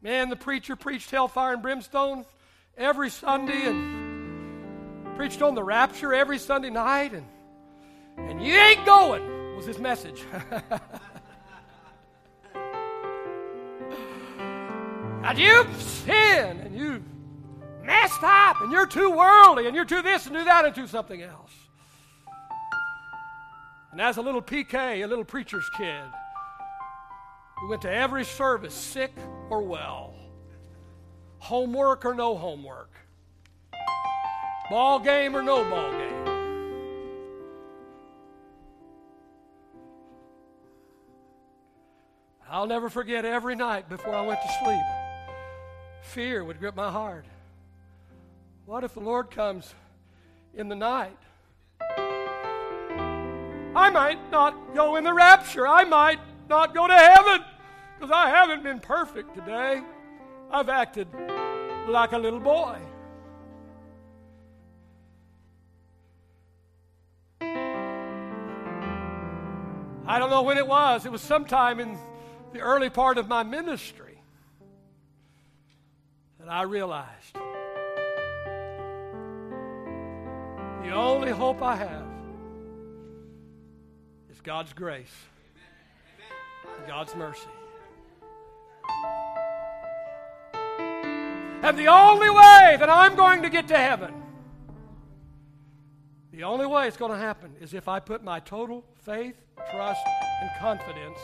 man, 0.00 0.30
the 0.30 0.36
preacher 0.36 0.74
preached 0.74 1.10
hellfire 1.10 1.52
and 1.52 1.60
brimstone 1.60 2.24
every 2.78 3.10
Sunday 3.10 3.66
and 3.66 4.01
Preached 5.16 5.42
on 5.42 5.54
the 5.54 5.62
rapture 5.62 6.14
every 6.14 6.38
Sunday 6.38 6.70
night, 6.70 7.12
and, 7.12 7.26
and 8.16 8.44
you 8.44 8.54
ain't 8.54 8.84
going, 8.86 9.56
was 9.56 9.66
his 9.66 9.78
message. 9.78 10.22
and 15.22 15.38
you've 15.38 15.82
sinned, 15.82 16.60
and 16.60 16.76
you've 16.76 17.02
messed 17.84 18.22
up, 18.22 18.60
and 18.62 18.72
you're 18.72 18.86
too 18.86 19.10
worldly, 19.10 19.66
and 19.66 19.76
you're 19.76 19.84
too 19.84 20.02
this 20.02 20.26
and 20.26 20.34
do 20.34 20.44
that 20.44 20.64
and 20.64 20.74
do 20.74 20.86
something 20.86 21.20
else. 21.22 21.52
And 23.92 24.00
as 24.00 24.16
a 24.16 24.22
little 24.22 24.40
PK, 24.42 25.04
a 25.04 25.06
little 25.06 25.24
preacher's 25.24 25.68
kid, 25.76 26.04
we 27.62 27.68
went 27.68 27.82
to 27.82 27.92
every 27.92 28.24
service, 28.24 28.74
sick 28.74 29.12
or 29.50 29.62
well, 29.62 30.14
homework 31.38 32.06
or 32.06 32.14
no 32.14 32.34
homework. 32.34 32.90
Ball 34.70 34.98
game 35.00 35.36
or 35.36 35.42
no 35.42 35.68
ball 35.68 35.90
game. 35.92 36.22
I'll 42.48 42.66
never 42.66 42.90
forget 42.90 43.24
every 43.24 43.56
night 43.56 43.88
before 43.88 44.14
I 44.14 44.20
went 44.26 44.40
to 44.40 44.48
sleep. 44.62 44.82
Fear 46.02 46.44
would 46.44 46.58
grip 46.58 46.76
my 46.76 46.90
heart. 46.90 47.24
What 48.66 48.84
if 48.84 48.92
the 48.94 49.00
Lord 49.00 49.30
comes 49.30 49.74
in 50.54 50.68
the 50.68 50.76
night? 50.76 51.16
I 53.74 53.88
might 53.90 54.18
not 54.30 54.74
go 54.74 54.96
in 54.96 55.04
the 55.04 55.14
rapture. 55.14 55.66
I 55.66 55.84
might 55.84 56.20
not 56.48 56.74
go 56.74 56.86
to 56.86 56.94
heaven 56.94 57.42
because 57.98 58.12
I 58.14 58.28
haven't 58.28 58.62
been 58.62 58.80
perfect 58.80 59.34
today. 59.34 59.80
I've 60.50 60.68
acted 60.68 61.08
like 61.88 62.12
a 62.12 62.18
little 62.18 62.40
boy. 62.40 62.78
I 70.06 70.18
don't 70.18 70.30
know 70.30 70.42
when 70.42 70.58
it 70.58 70.66
was. 70.66 71.06
It 71.06 71.12
was 71.12 71.20
sometime 71.20 71.78
in 71.78 71.96
the 72.52 72.60
early 72.60 72.90
part 72.90 73.18
of 73.18 73.28
my 73.28 73.44
ministry 73.44 74.20
that 76.40 76.48
I 76.48 76.62
realized 76.62 77.34
the 80.82 80.90
only 80.90 81.30
hope 81.30 81.62
I 81.62 81.76
have 81.76 82.06
is 84.30 84.40
God's 84.40 84.72
grace 84.72 85.14
and 86.78 86.86
God's 86.88 87.14
mercy. 87.14 87.48
And 91.62 91.78
the 91.78 91.86
only 91.86 92.28
way 92.28 92.76
that 92.76 92.90
I'm 92.90 93.14
going 93.14 93.42
to 93.42 93.48
get 93.48 93.68
to 93.68 93.78
heaven, 93.78 94.12
the 96.32 96.42
only 96.42 96.66
way 96.66 96.88
it's 96.88 96.96
going 96.96 97.12
to 97.12 97.18
happen 97.18 97.54
is 97.60 97.72
if 97.72 97.86
I 97.86 98.00
put 98.00 98.24
my 98.24 98.40
total 98.40 98.84
faith 99.04 99.36
trust, 99.70 100.00
and 100.40 100.50
confidence 100.58 101.18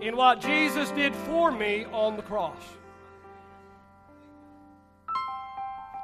in 0.00 0.16
what 0.16 0.40
Jesus 0.40 0.90
did 0.92 1.14
for 1.14 1.50
me 1.50 1.86
on 1.92 2.16
the 2.16 2.22
cross. 2.22 2.62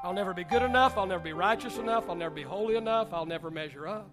I'll 0.03 0.12
never 0.12 0.34
be 0.34 0.45
good 0.45 0.62
enough. 0.62 0.99
I'll 0.99 1.07
never 1.07 1.22
be 1.22 1.32
righteous 1.32 1.78
enough. 1.78 2.09
I'll 2.09 2.14
never 2.14 2.34
be 2.34 2.42
holy 2.42 2.76
enough. 2.76 3.14
I'll 3.14 3.24
never 3.24 3.51
measure 3.51 3.88
up. 3.88 4.11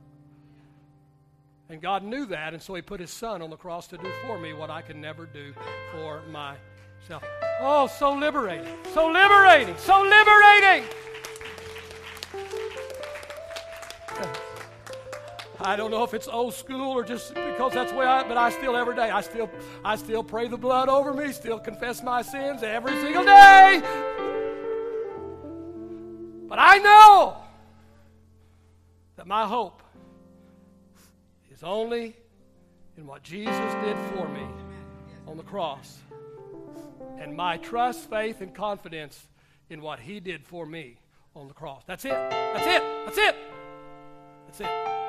And 1.69 1.81
God 1.81 2.03
knew 2.03 2.25
that, 2.27 2.53
and 2.53 2.61
so 2.61 2.75
He 2.75 2.81
put 2.81 2.99
His 2.99 3.11
Son 3.11 3.41
on 3.41 3.49
the 3.49 3.57
cross 3.57 3.87
to 3.87 3.97
do 3.97 4.09
for 4.25 4.37
me 4.37 4.53
what 4.53 4.69
I 4.69 4.81
could 4.81 4.95
never 4.95 5.25
do 5.25 5.53
for 5.91 6.21
myself. 6.27 7.23
Oh, 7.61 7.87
so 7.87 8.13
liberating. 8.13 8.73
So 8.93 9.07
liberating. 9.07 9.75
So 9.77 10.01
liberating. 10.01 10.89
I 15.63 15.75
don't 15.75 15.91
know 15.91 16.03
if 16.03 16.13
it's 16.13 16.27
old 16.27 16.53
school 16.53 16.91
or 16.91 17.03
just 17.03 17.33
because 17.33 17.73
that's 17.73 17.93
way 17.93 18.05
I, 18.05 18.27
but 18.27 18.35
I 18.35 18.49
still 18.49 18.75
every 18.75 18.95
day, 18.95 19.09
I 19.09 19.21
still, 19.21 19.49
I 19.85 19.95
still 19.95 20.23
pray 20.23 20.47
the 20.47 20.57
blood 20.57 20.89
over 20.89 21.13
me, 21.13 21.31
still 21.31 21.59
confess 21.59 22.01
my 22.01 22.21
sins 22.21 22.63
every 22.63 22.99
single 23.01 23.23
day. 23.23 23.81
But 26.47 26.59
I 26.59 26.79
know 26.79 27.37
that 29.17 29.27
my 29.27 29.45
hope 29.45 29.83
is 31.51 31.63
only 31.63 32.15
in 32.97 33.05
what 33.05 33.21
Jesus 33.21 33.73
did 33.83 33.95
for 34.13 34.27
me 34.27 34.45
on 35.27 35.37
the 35.37 35.43
cross. 35.43 35.99
And 37.19 37.35
my 37.35 37.57
trust, 37.57 38.09
faith, 38.09 38.41
and 38.41 38.53
confidence 38.53 39.27
in 39.69 39.81
what 39.81 39.99
He 39.99 40.19
did 40.19 40.43
for 40.43 40.65
me 40.65 40.97
on 41.35 41.47
the 41.47 41.53
cross. 41.53 41.83
That's 41.85 42.03
it. 42.03 42.11
That's 42.11 42.67
it. 42.67 42.83
That's 43.05 43.17
it. 43.17 43.35
That's 44.47 44.61
it. 44.61 45.00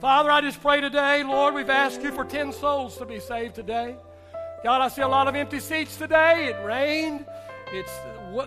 Father, 0.00 0.30
I 0.30 0.40
just 0.40 0.62
pray 0.62 0.80
today, 0.80 1.22
Lord, 1.22 1.52
we've 1.52 1.68
asked 1.68 2.00
you 2.00 2.10
for 2.10 2.24
10 2.24 2.54
souls 2.54 2.96
to 2.96 3.04
be 3.04 3.20
saved 3.20 3.54
today. 3.54 3.96
God, 4.64 4.80
I 4.80 4.88
see 4.88 5.02
a 5.02 5.08
lot 5.08 5.28
of 5.28 5.34
empty 5.34 5.60
seats 5.60 5.98
today. 5.98 6.46
It 6.46 6.64
rained. 6.64 7.26
It's 7.70 7.92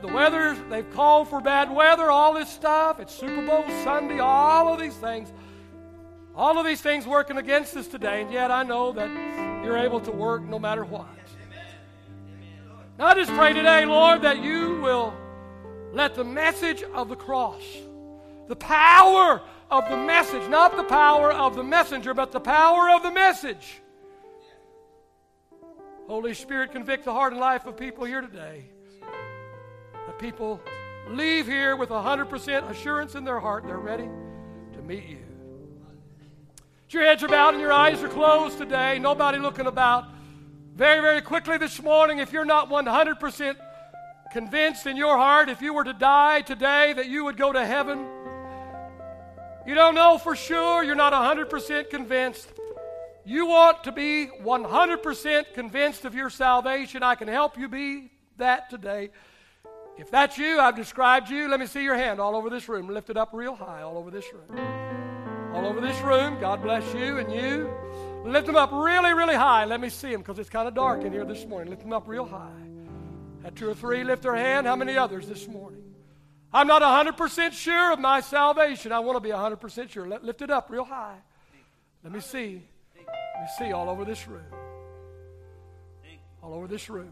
the 0.01 0.07
weather. 0.07 0.57
They've 0.71 0.91
called 0.93 1.27
for 1.27 1.41
bad 1.41 1.69
weather, 1.69 2.09
all 2.09 2.33
this 2.33 2.49
stuff. 2.49 2.99
It's 2.99 3.13
Super 3.13 3.45
Bowl 3.45 3.63
Sunday, 3.83 4.17
all 4.17 4.73
of 4.73 4.79
these 4.79 4.95
things. 4.95 5.31
All 6.35 6.57
of 6.57 6.65
these 6.65 6.81
things 6.81 7.05
working 7.05 7.37
against 7.37 7.77
us 7.77 7.87
today, 7.87 8.23
and 8.23 8.33
yet 8.33 8.49
I 8.49 8.63
know 8.63 8.91
that 8.93 9.11
you're 9.63 9.77
able 9.77 9.99
to 9.99 10.11
work 10.11 10.41
no 10.41 10.57
matter 10.57 10.83
what. 10.83 11.05
Now 12.97 13.05
I 13.05 13.13
just 13.13 13.31
pray 13.31 13.53
today, 13.53 13.85
Lord, 13.85 14.23
that 14.23 14.41
you 14.41 14.81
will 14.81 15.13
let 15.91 16.15
the 16.15 16.23
message 16.23 16.81
of 16.95 17.09
the 17.09 17.15
cross, 17.15 17.61
the 18.47 18.55
power 18.55 19.43
of 19.73 19.89
the 19.89 19.97
message, 19.97 20.47
not 20.49 20.77
the 20.77 20.83
power 20.83 21.31
of 21.31 21.55
the 21.55 21.63
messenger, 21.63 22.13
but 22.13 22.31
the 22.31 22.39
power 22.39 22.91
of 22.91 23.01
the 23.01 23.11
message. 23.11 23.81
Holy 26.07 26.35
Spirit, 26.35 26.71
convict 26.71 27.05
the 27.05 27.11
heart 27.11 27.33
and 27.33 27.41
life 27.41 27.65
of 27.65 27.75
people 27.75 28.03
here 28.05 28.21
today. 28.21 28.65
That 30.05 30.19
people 30.19 30.61
leave 31.09 31.47
here 31.47 31.75
with 31.75 31.89
100% 31.89 32.69
assurance 32.69 33.15
in 33.15 33.23
their 33.23 33.39
heart 33.39 33.65
they're 33.65 33.79
ready 33.79 34.07
to 34.73 34.81
meet 34.83 35.05
you. 35.05 35.17
Your 36.89 37.03
heads 37.03 37.23
are 37.23 37.27
bowed 37.27 37.55
and 37.55 37.61
your 37.61 37.73
eyes 37.73 38.03
are 38.03 38.09
closed 38.09 38.59
today. 38.59 38.99
Nobody 38.99 39.39
looking 39.39 39.65
about. 39.65 40.05
Very, 40.75 41.01
very 41.01 41.21
quickly 41.21 41.57
this 41.57 41.81
morning, 41.81 42.19
if 42.19 42.31
you're 42.31 42.45
not 42.45 42.69
100% 42.69 43.55
convinced 44.31 44.85
in 44.85 44.95
your 44.95 45.17
heart, 45.17 45.49
if 45.49 45.63
you 45.63 45.73
were 45.73 45.83
to 45.83 45.93
die 45.93 46.41
today, 46.41 46.93
that 46.93 47.07
you 47.09 47.25
would 47.25 47.37
go 47.37 47.51
to 47.51 47.65
heaven, 47.65 48.07
you 49.65 49.75
don't 49.75 49.95
know 49.95 50.17
for 50.17 50.35
sure, 50.35 50.83
you're 50.83 50.95
not 50.95 51.13
100% 51.13 51.89
convinced. 51.89 52.49
You 53.25 53.45
want 53.45 53.83
to 53.85 53.91
be 53.91 54.27
100% 54.41 55.53
convinced 55.53 56.05
of 56.05 56.13
your 56.13 56.29
salvation. 56.29 57.03
I 57.03 57.15
can 57.15 57.27
help 57.27 57.57
you 57.57 57.69
be 57.69 58.11
that 58.37 58.69
today. 58.69 59.11
If 59.97 60.11
that's 60.11 60.37
you, 60.37 60.59
I've 60.59 60.75
described 60.75 61.29
you. 61.29 61.47
Let 61.47 61.59
me 61.59 61.67
see 61.67 61.83
your 61.83 61.95
hand 61.95 62.19
all 62.19 62.35
over 62.35 62.49
this 62.49 62.67
room. 62.67 62.89
Lift 62.89 63.09
it 63.09 63.17
up 63.17 63.29
real 63.31 63.55
high 63.55 63.81
all 63.81 63.97
over 63.97 64.11
this 64.11 64.25
room 64.33 64.93
all 65.53 65.67
over 65.67 65.79
this 65.79 65.99
room. 66.01 66.39
God 66.39 66.61
bless 66.63 66.83
you 66.93 67.19
and 67.19 67.31
you. 67.31 67.71
Lift 68.25 68.47
them 68.47 68.55
up 68.55 68.71
really, 68.71 69.13
really 69.13 69.35
high. 69.35 69.65
Let 69.65 69.79
me 69.79 69.89
see 69.89 70.11
them 70.11 70.21
because 70.21 70.39
it's 70.39 70.49
kind 70.49 70.67
of 70.67 70.73
dark 70.73 71.03
in 71.03 71.11
here 71.11 71.25
this 71.25 71.45
morning. 71.45 71.69
Lift 71.69 71.83
them 71.83 71.93
up 71.93 72.07
real 72.07 72.25
high. 72.25 72.49
Had 73.43 73.55
two 73.55 73.69
or 73.69 73.75
three 73.75 74.03
lift 74.03 74.23
their 74.23 74.35
hand. 74.35 74.65
How 74.65 74.75
many 74.75 74.97
others 74.97 75.27
this 75.27 75.47
morning? 75.47 75.92
I'm 76.53 76.67
not 76.67 76.81
100% 76.81 77.51
sure 77.53 77.93
of 77.93 77.99
my 77.99 78.21
salvation. 78.21 78.91
I 78.91 78.99
want 78.99 79.15
to 79.15 79.19
be 79.19 79.29
100% 79.29 79.89
sure. 79.89 80.07
Let, 80.07 80.23
lift 80.23 80.43
it 80.43 80.51
up 80.51 80.69
real 80.69 80.85
high. 80.85 81.17
Let 82.03 82.13
me 82.13 82.19
see. 82.19 82.61
Let 82.95 83.41
me 83.41 83.47
see 83.57 83.71
all 83.71 83.89
over 83.89 84.05
this 84.05 84.27
room. 84.27 84.45
All 86.43 86.53
over 86.53 86.67
this 86.67 86.89
room. 86.89 87.11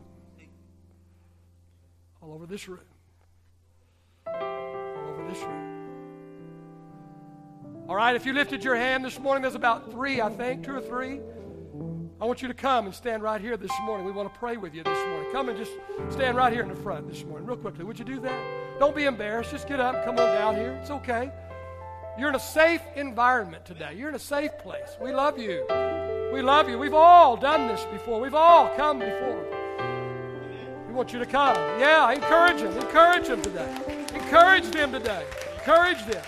All 2.21 2.33
over 2.33 2.45
this 2.45 2.67
room. 2.67 2.79
All 4.27 4.35
over 5.07 5.27
this 5.27 5.41
room. 5.41 5.71
All 7.89 7.95
right, 7.95 8.15
if 8.15 8.25
you 8.25 8.33
lifted 8.33 8.63
your 8.63 8.75
hand 8.75 9.03
this 9.03 9.19
morning, 9.19 9.41
there's 9.41 9.55
about 9.55 9.91
three, 9.91 10.21
I 10.21 10.29
think, 10.29 10.63
two 10.63 10.75
or 10.75 10.81
three. 10.81 11.19
I 12.21 12.25
want 12.25 12.43
you 12.43 12.47
to 12.47 12.53
come 12.53 12.85
and 12.85 12.93
stand 12.93 13.23
right 13.23 13.41
here 13.41 13.57
this 13.57 13.71
morning. 13.83 14.05
We 14.05 14.11
want 14.11 14.31
to 14.31 14.39
pray 14.39 14.55
with 14.57 14.75
you 14.75 14.83
this 14.83 15.07
morning. 15.07 15.31
Come 15.31 15.49
and 15.49 15.57
just 15.57 15.71
stand 16.09 16.37
right 16.37 16.53
here 16.53 16.61
in 16.61 16.69
the 16.69 16.75
front 16.75 17.09
this 17.09 17.25
morning, 17.25 17.47
real 17.47 17.57
quickly. 17.57 17.83
Would 17.83 17.97
you 17.97 18.05
do 18.05 18.19
that? 18.19 18.60
Don't 18.81 18.95
be 18.95 19.05
embarrassed. 19.05 19.51
Just 19.51 19.67
get 19.67 19.79
up 19.79 20.03
come 20.03 20.17
on 20.17 20.33
down 20.33 20.55
here. 20.55 20.71
It's 20.81 20.89
okay. 20.89 21.31
You're 22.17 22.29
in 22.29 22.35
a 22.35 22.39
safe 22.39 22.81
environment 22.95 23.63
today. 23.63 23.93
You're 23.95 24.09
in 24.09 24.15
a 24.15 24.19
safe 24.19 24.57
place. 24.57 24.97
We 24.99 25.11
love 25.11 25.37
you. 25.37 25.67
We 26.33 26.41
love 26.41 26.67
you. 26.67 26.79
We've 26.79 26.95
all 26.95 27.37
done 27.37 27.67
this 27.67 27.83
before. 27.91 28.19
We've 28.19 28.33
all 28.33 28.75
come 28.75 28.97
before. 28.97 29.45
We 30.87 30.95
want 30.95 31.13
you 31.13 31.19
to 31.19 31.27
come. 31.27 31.55
Yeah, 31.79 32.11
encourage 32.11 32.63
them. 32.63 32.75
Encourage 32.75 33.27
them 33.27 33.43
today. 33.43 33.71
Encourage 34.15 34.71
them 34.71 34.91
today. 34.91 35.25
Encourage 35.59 36.03
them. 36.07 36.23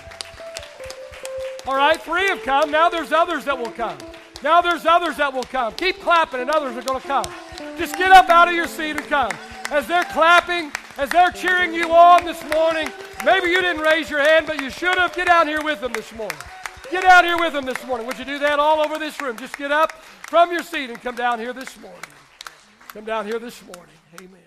All 1.66 1.76
right, 1.76 2.00
three 2.00 2.28
have 2.28 2.44
come. 2.44 2.70
Now 2.70 2.88
there's 2.88 3.12
others 3.12 3.46
that 3.46 3.58
will 3.58 3.72
come. 3.72 3.98
Now 4.44 4.62
there's 4.62 4.86
others 4.86 5.18
that 5.18 5.34
will 5.34 5.42
come. 5.42 5.74
Keep 5.74 6.02
clapping, 6.02 6.42
and 6.42 6.52
others 6.52 6.78
are 6.78 6.84
going 6.84 7.02
to 7.02 7.08
come. 7.08 7.26
Just 7.80 7.98
get 7.98 8.12
up 8.12 8.30
out 8.30 8.48
of 8.48 8.54
your 8.54 8.68
seat 8.68 8.92
and 8.92 9.08
come. 9.08 9.32
As 9.72 9.88
they're 9.88 10.04
clapping, 10.04 10.72
as 10.98 11.10
they're 11.10 11.32
cheering 11.32 11.74
you 11.74 11.92
on 11.92 12.26
this 12.26 12.42
morning, 12.54 12.90
maybe 13.26 13.48
you 13.48 13.62
didn't 13.62 13.82
raise 13.82 14.10
your 14.10 14.22
hand, 14.22 14.46
but 14.46 14.62
you 14.62 14.70
should 14.70 14.98
have. 14.98 15.14
Get 15.16 15.28
out 15.28 15.48
here 15.48 15.64
with 15.64 15.82
them 15.82 15.94
this 15.94 16.14
morning. 16.14 16.38
Get 16.92 17.06
out 17.06 17.26
here 17.26 17.38
with 17.38 17.54
them 17.54 17.66
this 17.66 17.84
morning. 17.86 18.06
Would 18.06 18.20
you 18.20 18.26
do 18.26 18.40
that 18.40 18.60
all 18.60 18.80
over 18.80 19.00
this 19.00 19.20
room? 19.22 19.36
Just 19.38 19.58
get 19.58 19.72
up 19.72 19.94
from 20.28 20.52
your 20.52 20.64
seat 20.64 20.90
and 20.90 21.02
come 21.02 21.16
down 21.16 21.40
here 21.40 21.54
this 21.54 21.80
morning. 21.80 22.00
Come 22.90 23.06
down 23.06 23.26
here 23.26 23.40
this 23.40 23.64
morning. 23.64 23.96
Amen. 24.20 24.43